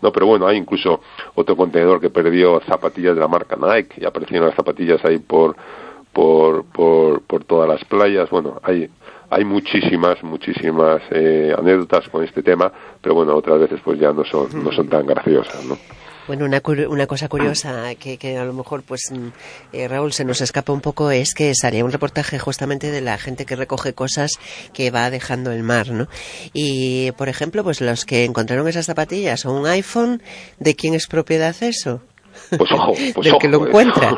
No, 0.02 0.12
pero 0.12 0.26
bueno, 0.26 0.46
hay 0.46 0.58
incluso 0.58 1.00
otro 1.36 1.56
contenedor 1.56 2.02
que 2.02 2.10
perdió 2.10 2.60
zapatillas 2.66 3.14
de 3.14 3.20
la 3.20 3.28
marca 3.28 3.56
Nike 3.56 4.02
y 4.02 4.04
aparecieron 4.04 4.48
las 4.48 4.56
zapatillas 4.56 5.02
ahí 5.02 5.18
por, 5.18 5.56
por, 6.12 6.66
por, 6.66 7.22
por 7.22 7.44
todas 7.44 7.66
las 7.66 7.82
playas. 7.86 8.28
Bueno, 8.28 8.60
hay, 8.62 8.90
hay 9.30 9.44
muchísimas, 9.46 10.22
muchísimas 10.22 11.00
eh, 11.10 11.54
anécdotas 11.56 12.10
con 12.10 12.24
este 12.24 12.42
tema, 12.42 12.70
pero 13.00 13.14
bueno, 13.14 13.34
otras 13.34 13.58
veces 13.58 13.80
pues 13.82 13.98
ya 13.98 14.12
no 14.12 14.22
son, 14.26 14.48
no 14.62 14.70
son 14.70 14.86
tan 14.88 15.06
graciosas, 15.06 15.64
¿no? 15.64 15.78
Bueno, 16.26 16.44
una, 16.44 16.62
una 16.88 17.06
cosa 17.06 17.28
curiosa 17.28 17.94
que, 17.96 18.16
que, 18.16 18.36
a 18.36 18.44
lo 18.44 18.52
mejor, 18.52 18.82
pues, 18.82 19.10
mm, 19.10 19.28
eh, 19.72 19.88
Raúl, 19.88 20.12
se 20.12 20.24
nos 20.24 20.40
escapa 20.40 20.72
un 20.72 20.80
poco 20.80 21.10
es 21.10 21.34
que 21.34 21.54
salía 21.54 21.84
un 21.84 21.92
reportaje 21.92 22.38
justamente 22.38 22.90
de 22.90 23.00
la 23.00 23.18
gente 23.18 23.46
que 23.46 23.56
recoge 23.56 23.94
cosas 23.94 24.32
que 24.72 24.90
va 24.90 25.10
dejando 25.10 25.50
el 25.50 25.62
mar, 25.62 25.90
¿no? 25.90 26.08
Y, 26.52 27.12
por 27.12 27.28
ejemplo, 27.28 27.64
pues 27.64 27.80
los 27.80 28.04
que 28.04 28.24
encontraron 28.24 28.68
esas 28.68 28.86
zapatillas 28.86 29.44
o 29.44 29.52
un 29.52 29.66
iPhone, 29.66 30.22
¿de 30.58 30.76
quién 30.76 30.94
es 30.94 31.06
propiedad 31.06 31.56
eso? 31.60 32.02
Pues 32.56 32.72
ojo, 32.72 32.94
pues 33.14 33.28
ojo, 33.28 33.38
que 33.38 33.48
lo 33.48 33.66
encuentra. 33.66 34.16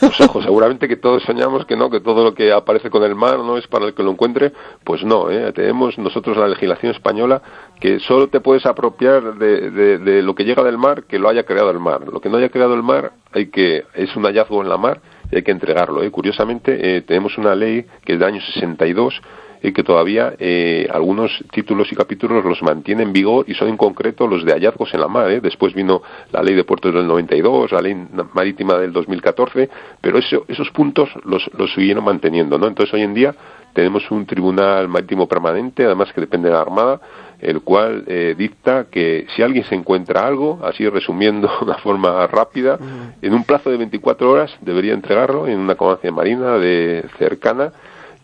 Pues 0.00 0.20
ojo, 0.20 0.42
seguramente 0.42 0.88
que 0.88 0.96
todos 0.96 1.22
soñamos 1.22 1.64
que 1.66 1.76
no, 1.76 1.90
que 1.90 2.00
todo 2.00 2.24
lo 2.24 2.34
que 2.34 2.52
aparece 2.52 2.90
con 2.90 3.02
el 3.02 3.14
mar 3.14 3.38
no 3.38 3.56
es 3.56 3.66
para 3.66 3.86
el 3.86 3.94
que 3.94 4.02
lo 4.02 4.10
encuentre, 4.12 4.52
pues 4.84 5.04
no, 5.04 5.30
¿eh? 5.30 5.52
tenemos 5.52 5.98
nosotros 5.98 6.36
la 6.36 6.48
legislación 6.48 6.92
española 6.92 7.42
que 7.80 8.00
solo 8.00 8.28
te 8.28 8.40
puedes 8.40 8.66
apropiar 8.66 9.34
de, 9.34 9.98
de, 9.98 10.22
lo 10.22 10.34
que 10.34 10.44
llega 10.44 10.62
del 10.62 10.78
mar 10.78 11.04
que 11.04 11.18
lo 11.18 11.28
haya 11.28 11.44
creado 11.44 11.70
el 11.70 11.80
mar. 11.80 12.02
Lo 12.10 12.20
que 12.20 12.28
no 12.28 12.38
haya 12.38 12.48
creado 12.48 12.74
el 12.74 12.82
mar 12.82 13.12
hay 13.32 13.46
que 13.46 13.84
es 13.94 14.14
un 14.16 14.24
hallazgo 14.24 14.62
en 14.62 14.68
la 14.68 14.76
mar 14.76 15.00
y 15.30 15.36
hay 15.36 15.42
que 15.42 15.50
entregarlo. 15.50 16.02
¿eh? 16.02 16.10
Curiosamente, 16.10 16.96
eh, 16.96 17.02
tenemos 17.02 17.36
una 17.38 17.54
ley 17.54 17.86
que 18.04 18.14
es 18.14 18.18
de 18.18 18.26
año 18.26 18.40
62 18.40 19.20
y 19.64 19.72
que 19.72 19.82
todavía 19.82 20.34
eh, 20.38 20.86
algunos 20.92 21.42
títulos 21.50 21.90
y 21.90 21.96
capítulos 21.96 22.44
los 22.44 22.62
mantiene 22.62 23.02
en 23.02 23.14
vigor 23.14 23.46
y 23.48 23.54
son 23.54 23.68
en 23.68 23.78
concreto 23.78 24.26
los 24.26 24.44
de 24.44 24.52
hallazgos 24.52 24.92
en 24.92 25.00
la 25.00 25.08
mar. 25.08 25.30
¿eh? 25.30 25.40
Después 25.40 25.72
vino 25.72 26.02
la 26.32 26.42
ley 26.42 26.54
de 26.54 26.64
puertos 26.64 26.92
del 26.92 27.06
92, 27.06 27.72
la 27.72 27.80
ley 27.80 27.96
marítima 28.34 28.74
del 28.74 28.92
2014, 28.92 29.70
pero 30.02 30.18
esos 30.18 30.70
puntos 30.70 31.08
los, 31.24 31.50
los 31.56 31.72
siguieron 31.72 32.04
manteniendo. 32.04 32.58
¿no? 32.58 32.66
Entonces 32.66 32.92
hoy 32.92 33.02
en 33.02 33.14
día 33.14 33.34
tenemos 33.72 34.10
un 34.10 34.26
tribunal 34.26 34.86
marítimo 34.86 35.26
permanente, 35.26 35.86
además 35.86 36.12
que 36.12 36.20
depende 36.20 36.48
de 36.48 36.54
la 36.54 36.60
Armada, 36.60 37.00
el 37.40 37.62
cual 37.62 38.04
eh, 38.06 38.34
dicta 38.36 38.88
que 38.90 39.26
si 39.34 39.40
alguien 39.40 39.64
se 39.64 39.74
encuentra 39.74 40.26
algo, 40.26 40.60
así 40.62 40.86
resumiendo 40.86 41.48
de 41.60 41.64
una 41.64 41.78
forma 41.78 42.26
rápida, 42.26 42.78
en 43.22 43.32
un 43.32 43.44
plazo 43.44 43.70
de 43.70 43.78
24 43.78 44.30
horas 44.30 44.54
debería 44.60 44.92
entregarlo 44.92 45.46
en 45.46 45.58
una 45.58 45.74
comandancia 45.74 46.12
marina 46.12 46.58
de 46.58 47.06
cercana 47.16 47.72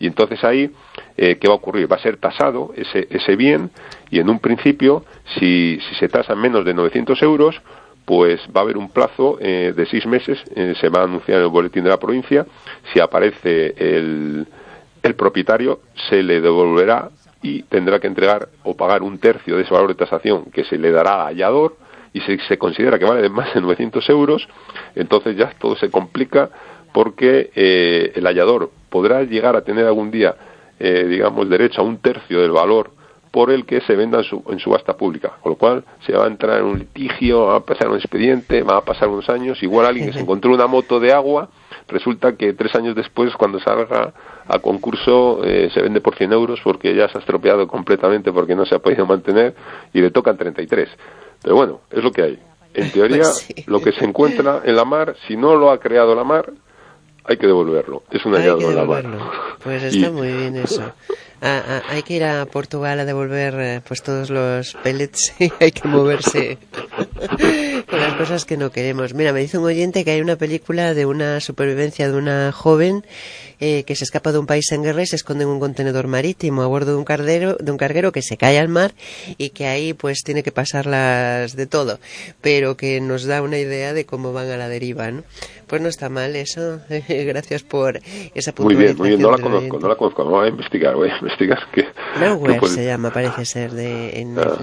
y 0.01 0.07
entonces 0.07 0.43
ahí, 0.43 0.71
eh, 1.17 1.37
¿qué 1.37 1.47
va 1.47 1.53
a 1.53 1.57
ocurrir? 1.57 1.91
Va 1.91 1.97
a 1.97 1.99
ser 1.99 2.17
tasado 2.17 2.73
ese, 2.75 3.07
ese 3.09 3.35
bien 3.35 3.71
y 4.09 4.19
en 4.19 4.29
un 4.29 4.39
principio, 4.39 5.05
si, 5.39 5.79
si 5.87 5.95
se 5.95 6.07
tasan 6.07 6.39
menos 6.39 6.65
de 6.65 6.73
900 6.73 7.21
euros, 7.23 7.61
pues 8.05 8.41
va 8.55 8.61
a 8.61 8.63
haber 8.63 8.77
un 8.77 8.89
plazo 8.89 9.37
eh, 9.39 9.73
de 9.75 9.85
seis 9.85 10.05
meses, 10.05 10.39
eh, 10.55 10.73
se 10.79 10.89
va 10.89 11.01
a 11.01 11.03
anunciar 11.03 11.37
en 11.37 11.43
el 11.45 11.49
boletín 11.49 11.83
de 11.83 11.89
la 11.89 11.99
provincia, 11.99 12.45
si 12.91 12.99
aparece 12.99 13.73
el, 13.77 14.47
el 15.03 15.15
propietario, 15.15 15.81
se 16.09 16.23
le 16.23 16.41
devolverá 16.41 17.09
y 17.41 17.63
tendrá 17.63 17.99
que 17.99 18.07
entregar 18.07 18.49
o 18.63 18.75
pagar 18.75 19.01
un 19.01 19.17
tercio 19.17 19.55
de 19.55 19.63
ese 19.63 19.73
valor 19.73 19.89
de 19.89 19.95
tasación 19.95 20.45
que 20.51 20.63
se 20.63 20.77
le 20.77 20.91
dará 20.91 21.21
al 21.21 21.27
hallador 21.27 21.77
y 22.13 22.21
si 22.21 22.37
se 22.39 22.57
considera 22.57 22.99
que 22.99 23.05
vale 23.05 23.29
más 23.29 23.53
de 23.53 23.61
900 23.61 24.09
euros, 24.09 24.47
entonces 24.95 25.37
ya 25.37 25.53
todo 25.59 25.75
se 25.75 25.89
complica 25.89 26.49
porque 26.91 27.51
eh, 27.55 28.11
el 28.15 28.25
hallador 28.25 28.71
podrá 28.89 29.23
llegar 29.23 29.55
a 29.55 29.61
tener 29.61 29.85
algún 29.85 30.11
día, 30.11 30.35
eh, 30.83 31.05
digamos, 31.07 31.47
derecho 31.47 31.81
a 31.81 31.83
un 31.83 31.97
tercio 31.97 32.41
del 32.41 32.51
valor 32.51 32.89
por 33.29 33.51
el 33.51 33.65
que 33.65 33.81
se 33.81 33.95
venda 33.95 34.17
en, 34.17 34.23
su, 34.23 34.43
en, 34.49 34.57
subasta 34.57 34.97
pública, 34.97 35.37
con 35.41 35.51
lo 35.51 35.55
cual 35.55 35.85
se 36.05 36.11
va 36.11 36.25
a 36.25 36.27
entrar 36.27 36.57
en 36.57 36.65
un 36.65 36.79
litigio, 36.79 37.45
va 37.45 37.57
a 37.57 37.59
pasar 37.59 37.87
un 37.89 37.97
expediente, 37.97 38.63
va 38.63 38.77
a 38.77 38.81
pasar 38.81 39.07
unos 39.07 39.29
años, 39.29 39.61
igual 39.61 39.85
alguien 39.85 40.07
que 40.07 40.13
se 40.13 40.19
encontró 40.21 40.51
una 40.51 40.65
moto 40.65 40.99
de 40.99 41.13
agua, 41.13 41.49
resulta 41.87 42.35
que 42.35 42.53
tres 42.53 42.73
años 42.75 42.95
después, 42.95 43.31
cuando 43.35 43.59
salga 43.59 44.11
a 44.47 44.59
concurso, 44.59 45.43
eh, 45.45 45.69
se 45.71 45.81
vende 45.83 46.01
por 46.01 46.15
100 46.15 46.33
euros 46.33 46.59
porque 46.63 46.95
ya 46.95 47.07
se 47.09 47.19
ha 47.19 47.21
estropeado 47.21 47.67
completamente 47.67 48.33
porque 48.33 48.55
no 48.55 48.65
se 48.65 48.73
ha 48.73 48.79
podido 48.79 49.05
mantener 49.05 49.53
y 49.93 50.01
le 50.01 50.09
tocan 50.09 50.35
33. 50.35 50.89
Pero 51.43 51.55
bueno, 51.55 51.81
es 51.91 52.03
lo 52.03 52.11
que 52.11 52.23
hay. 52.23 52.39
En 52.73 52.91
teoría, 52.91 53.23
pues 53.23 53.67
lo 53.67 53.81
que 53.81 53.91
se 53.91 54.03
encuentra 54.03 54.61
en 54.65 54.75
la 54.75 54.83
mar, 54.83 55.15
si 55.27 55.37
no 55.37 55.55
lo 55.55 55.69
ha 55.69 55.79
creado 55.79 56.15
la 56.15 56.23
mar, 56.23 56.51
hay 57.23 57.37
que 57.37 57.47
devolverlo. 57.47 58.03
Es 58.11 58.25
un 58.25 58.33
hallazgo 58.33 58.69
en 58.69 58.75
la 58.75 58.85
mar. 58.85 59.05
Pues 59.63 59.83
está 59.93 60.11
muy 60.11 60.31
bien 60.31 60.55
eso. 60.57 60.91
Ah, 61.43 61.63
ah, 61.67 61.81
hay 61.89 62.03
que 62.03 62.13
ir 62.13 62.23
a 62.23 62.45
Portugal 62.45 62.99
a 62.99 63.05
devolver 63.05 63.55
eh, 63.57 63.81
pues 63.87 64.03
todos 64.03 64.29
los 64.29 64.75
pellets 64.83 65.33
y 65.39 65.51
hay 65.59 65.71
que 65.71 65.87
moverse 65.87 66.59
cosas 68.21 68.45
que 68.45 68.55
no 68.55 68.71
queremos. 68.71 69.15
Mira, 69.15 69.33
me 69.33 69.39
dice 69.39 69.57
un 69.57 69.65
oyente 69.65 70.05
que 70.05 70.11
hay 70.11 70.21
una 70.21 70.35
película 70.35 70.93
de 70.93 71.07
una 71.07 71.39
supervivencia 71.39 72.07
de 72.07 72.15
una 72.15 72.51
joven 72.51 73.03
eh, 73.59 73.83
que 73.83 73.95
se 73.95 74.03
escapa 74.03 74.31
de 74.31 74.37
un 74.37 74.45
país 74.45 74.71
en 74.71 74.83
guerra 74.83 75.01
y 75.01 75.07
se 75.07 75.15
esconde 75.15 75.43
en 75.43 75.49
un 75.49 75.59
contenedor 75.59 76.05
marítimo 76.05 76.61
a 76.61 76.67
bordo 76.67 76.91
de 76.91 76.97
un 76.99 77.03
carguero, 77.03 77.55
de 77.55 77.71
un 77.71 77.79
carguero 77.79 78.11
que 78.11 78.21
se 78.21 78.37
cae 78.37 78.59
al 78.59 78.67
mar 78.67 78.93
y 79.39 79.49
que 79.49 79.65
ahí 79.65 79.93
pues 79.93 80.21
tiene 80.23 80.43
que 80.43 80.51
pasarlas 80.51 81.55
de 81.55 81.65
todo, 81.65 81.97
pero 82.41 82.77
que 82.77 83.01
nos 83.01 83.25
da 83.25 83.41
una 83.41 83.57
idea 83.57 83.93
de 83.93 84.05
cómo 84.05 84.33
van 84.33 84.51
a 84.51 84.57
la 84.57 84.69
deriva, 84.69 85.09
¿no? 85.09 85.23
Pues 85.65 85.81
no 85.81 85.89
está 85.89 86.09
mal 86.09 86.35
eso. 86.35 86.79
Gracias 87.09 87.63
por 87.63 88.01
esa 88.35 88.53
Muy 88.59 88.75
bien, 88.75 88.95
muy 88.97 89.09
bien. 89.09 89.21
No 89.21 89.31
la 89.31 89.39
conozco, 89.39 89.79
no 89.79 89.87
la 89.87 89.95
conozco. 89.95 90.25
Voy 90.25 90.45
a 90.45 90.49
investigar, 90.49 90.93
voy 90.93 91.09
a 91.09 91.17
investigar. 91.21 91.57
Que, 91.73 91.87
se 92.67 92.85
llama, 92.85 93.09
parece 93.09 93.45
ser, 93.45 93.71
de, 93.71 94.19
en 94.19 94.37
ah. 94.37 94.59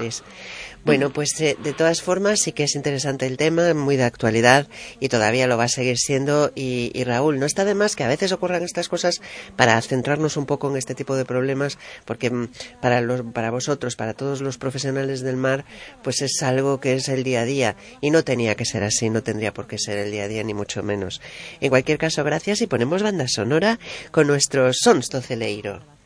Bueno, 0.88 1.12
pues 1.12 1.38
eh, 1.42 1.54
de 1.62 1.74
todas 1.74 2.00
formas 2.00 2.40
sí 2.40 2.52
que 2.52 2.64
es 2.64 2.74
interesante 2.74 3.26
el 3.26 3.36
tema, 3.36 3.74
muy 3.74 3.96
de 3.96 4.04
actualidad 4.04 4.68
y 5.00 5.10
todavía 5.10 5.46
lo 5.46 5.58
va 5.58 5.64
a 5.64 5.68
seguir 5.68 5.98
siendo. 5.98 6.50
Y, 6.54 7.04
Raúl, 7.04 7.38
no 7.38 7.44
está 7.44 7.66
de 7.66 7.74
más 7.74 7.94
que 7.94 8.04
a 8.04 8.08
veces 8.08 8.32
ocurran 8.32 8.62
estas 8.62 8.88
cosas 8.88 9.20
para 9.54 9.78
centrarnos 9.82 10.38
un 10.38 10.46
poco 10.46 10.70
en 10.70 10.78
este 10.78 10.94
tipo 10.94 11.14
de 11.14 11.26
problemas, 11.26 11.76
porque 12.06 12.30
mm, 12.30 12.48
para, 12.80 13.02
los, 13.02 13.20
para 13.34 13.50
vosotros, 13.50 13.96
para 13.96 14.14
todos 14.14 14.40
los 14.40 14.56
profesionales 14.56 15.20
del 15.20 15.36
mar, 15.36 15.66
pues 16.02 16.22
es 16.22 16.42
algo 16.42 16.80
que 16.80 16.94
es 16.94 17.10
el 17.10 17.22
día 17.22 17.42
a 17.42 17.44
día 17.44 17.76
y 18.00 18.10
no 18.10 18.24
tenía 18.24 18.54
que 18.54 18.64
ser 18.64 18.82
así, 18.82 19.10
no 19.10 19.22
tendría 19.22 19.52
por 19.52 19.66
qué 19.66 19.76
ser 19.76 19.98
el 19.98 20.10
día 20.10 20.24
a 20.24 20.28
día 20.28 20.42
ni 20.42 20.54
mucho 20.54 20.82
menos. 20.82 21.20
En 21.60 21.68
cualquier 21.68 21.98
caso, 21.98 22.24
gracias 22.24 22.62
y 22.62 22.66
ponemos 22.66 23.02
banda 23.02 23.28
sonora 23.28 23.78
con 24.10 24.26
nuestro 24.26 24.72
Sons 24.72 25.10
Celeiro. 25.20 25.97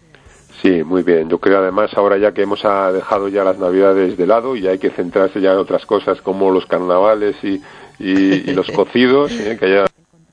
Sí, 0.63 0.85
muy 0.85 1.03
bien. 1.03 1.29
Yo 1.29 1.39
creo 1.39 1.59
además 1.59 1.91
ahora 1.95 2.17
ya 2.19 2.33
que 2.33 2.43
hemos 2.43 2.65
ah, 2.65 2.93
dejado 2.93 3.27
ya 3.27 3.43
las 3.43 3.59
navidades 3.59 4.17
de 4.17 4.27
lado 4.29 4.55
y 4.55 4.69
hay 4.69 4.79
que 4.79 4.91
centrarse 4.91 5.41
ya 5.41 5.53
en 5.53 5.59
otras 5.59 5.85
cosas 5.87 6.23
como 6.23 6.53
los 6.53 6.67
carnavales 6.67 7.35
y, 7.43 7.61
y, 7.99 8.53
los 8.53 8.71
cocidos, 8.75 9.33
¿eh? 9.33 9.57
que 9.59 9.67
haya 9.67 9.87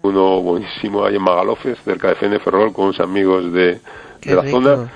uno 0.03 0.39
buenísimo 0.41 1.03
ahí 1.03 1.15
en 1.15 1.23
Magalofes, 1.23 1.79
cerca 1.83 2.09
de 2.09 2.15
Feneferrol, 2.15 2.71
con 2.71 2.85
unos 2.85 2.99
amigos 2.99 3.51
de, 3.51 3.79
la 4.23 4.43
zona. 4.43 4.91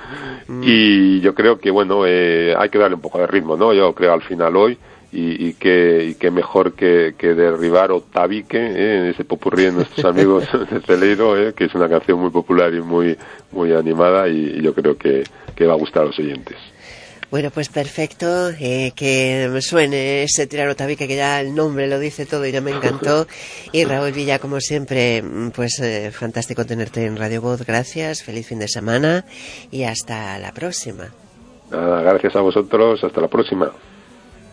Mm. 0.48 0.62
Y 0.64 1.20
yo 1.22 1.34
creo 1.34 1.58
que, 1.58 1.72
bueno, 1.72 2.06
eh, 2.06 2.54
hay 2.56 2.70
que 2.70 2.78
darle 2.78 2.96
un 2.96 3.02
poco 3.02 3.18
de 3.18 3.26
ritmo, 3.26 3.58
¿no? 3.58 3.74
Yo 3.74 3.94
creo 3.94 4.14
al 4.14 4.22
final 4.22 4.56
hoy 4.56 4.78
y, 5.14 5.50
y, 5.50 5.54
que, 5.54 6.16
y 6.20 6.32
mejor 6.32 6.74
que, 6.74 7.14
que 7.18 7.36
derribar 7.36 7.92
o 7.92 8.02
tabique 8.02 8.58
¿eh? 8.58 9.12
ese 9.12 9.24
popurrí 9.24 9.66
de 9.66 9.72
nuestros 9.72 10.06
amigos 10.06 10.46
de 10.72 10.82
Celeiro, 10.82 11.38
¿eh? 11.38 11.54
que 11.54 11.66
es 11.66 11.76
una 11.76 11.88
canción 11.88 12.20
muy 12.20 12.32
popular 12.32 12.74
y 12.74 12.82
muy, 12.82 13.16
muy 13.52 13.74
animada 13.74 14.28
y, 14.28 14.62
yo 14.62 14.74
creo 14.74 14.98
que, 14.98 15.24
que, 15.56 15.66
va 15.66 15.74
a 15.74 15.78
gustar 15.78 16.04
a 16.04 16.06
los 16.08 16.20
oyentes. 16.20 16.58
Bueno, 17.30 17.50
pues 17.52 17.70
perfecto, 17.70 18.50
eh, 18.60 18.92
que 18.96 19.50
me 19.52 19.62
suene 19.62 20.24
ese 20.24 20.46
tirar 20.46 20.74
tabique 20.76 21.08
que 21.08 21.16
ya 21.16 21.42
el 21.42 21.56
nombre 21.56 21.88
lo 21.88 22.00
dice 22.00 22.26
todo 22.26 22.46
y 22.46 22.52
ya 22.52 22.62
me 22.62 22.72
encantó. 22.72 23.28
Y 23.72 23.86
Raúl 23.86 24.12
Villa, 24.12 24.38
como 24.38 24.60
siempre, 24.60 25.24
pues 25.56 25.80
eh, 25.80 26.12
fantástico 26.12 26.66
tenerte 26.66 27.06
en 27.06 27.18
Radio 27.18 27.42
Voz, 27.42 27.66
gracias, 27.66 28.24
feliz 28.24 28.48
fin 28.48 28.60
de 28.60 28.68
semana 28.68 29.26
y 29.72 29.84
hasta 29.84 30.38
la 30.38 30.52
próxima. 30.52 31.10
Nada, 31.72 32.02
gracias 32.04 32.36
a 32.36 32.42
vosotros, 32.42 33.04
hasta 33.04 33.20
la 33.20 33.28
próxima. 33.28 33.72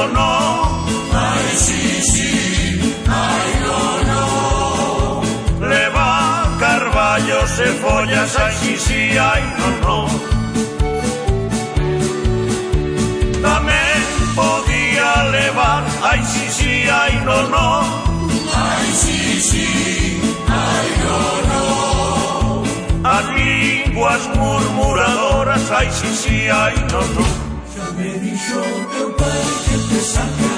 don't 0.00 0.14
know. 0.14 0.86
ICC, 1.12 2.16
I 3.06 3.44
don't 3.64 4.02
know. 4.06 5.22
Carballos 6.58 7.58
e 7.58 7.68
follas, 7.82 8.34
ICC, 8.34 8.90
I 9.18 9.40
don't 9.58 9.80
know. 9.84 10.06
Tamén 13.42 14.00
podía 14.34 15.10
levar, 15.36 15.84
ICC, 16.16 16.60
I 16.88 17.12
don't 17.24 17.50
know. 17.50 17.82
ICC, 18.84 19.52
I 20.48 20.84
don't 21.04 21.44
know. 21.50 22.64
As 23.04 23.24
linguas 23.36 24.22
murmuradoras, 24.36 25.64
ICC, 25.70 26.48
I 26.48 26.74
don't 26.88 27.12
know. 27.16 27.49
me 28.00 28.18
dijo 28.18 28.60
teu 28.96 29.12
pai 29.12 29.42
que 29.64 29.74
eu 29.74 29.80
pensasse 29.88 30.49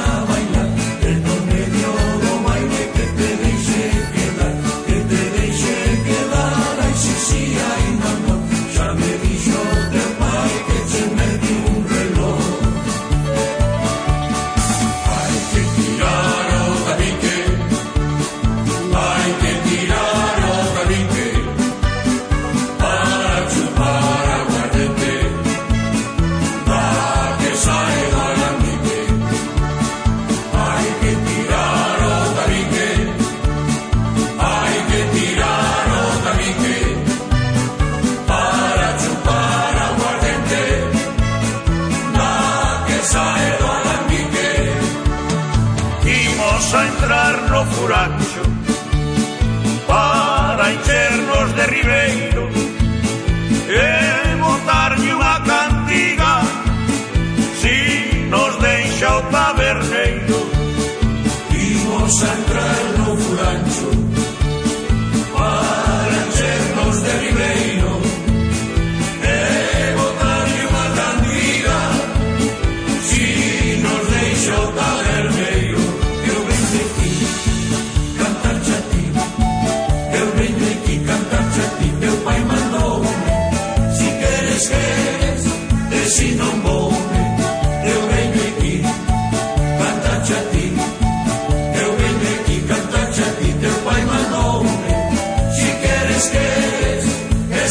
centre 62.13 62.61
en 62.61 63.11
un 63.11 63.19
flanxo 63.19 64.02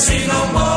see 0.01 0.25
no 0.25 0.51
more. 0.53 0.70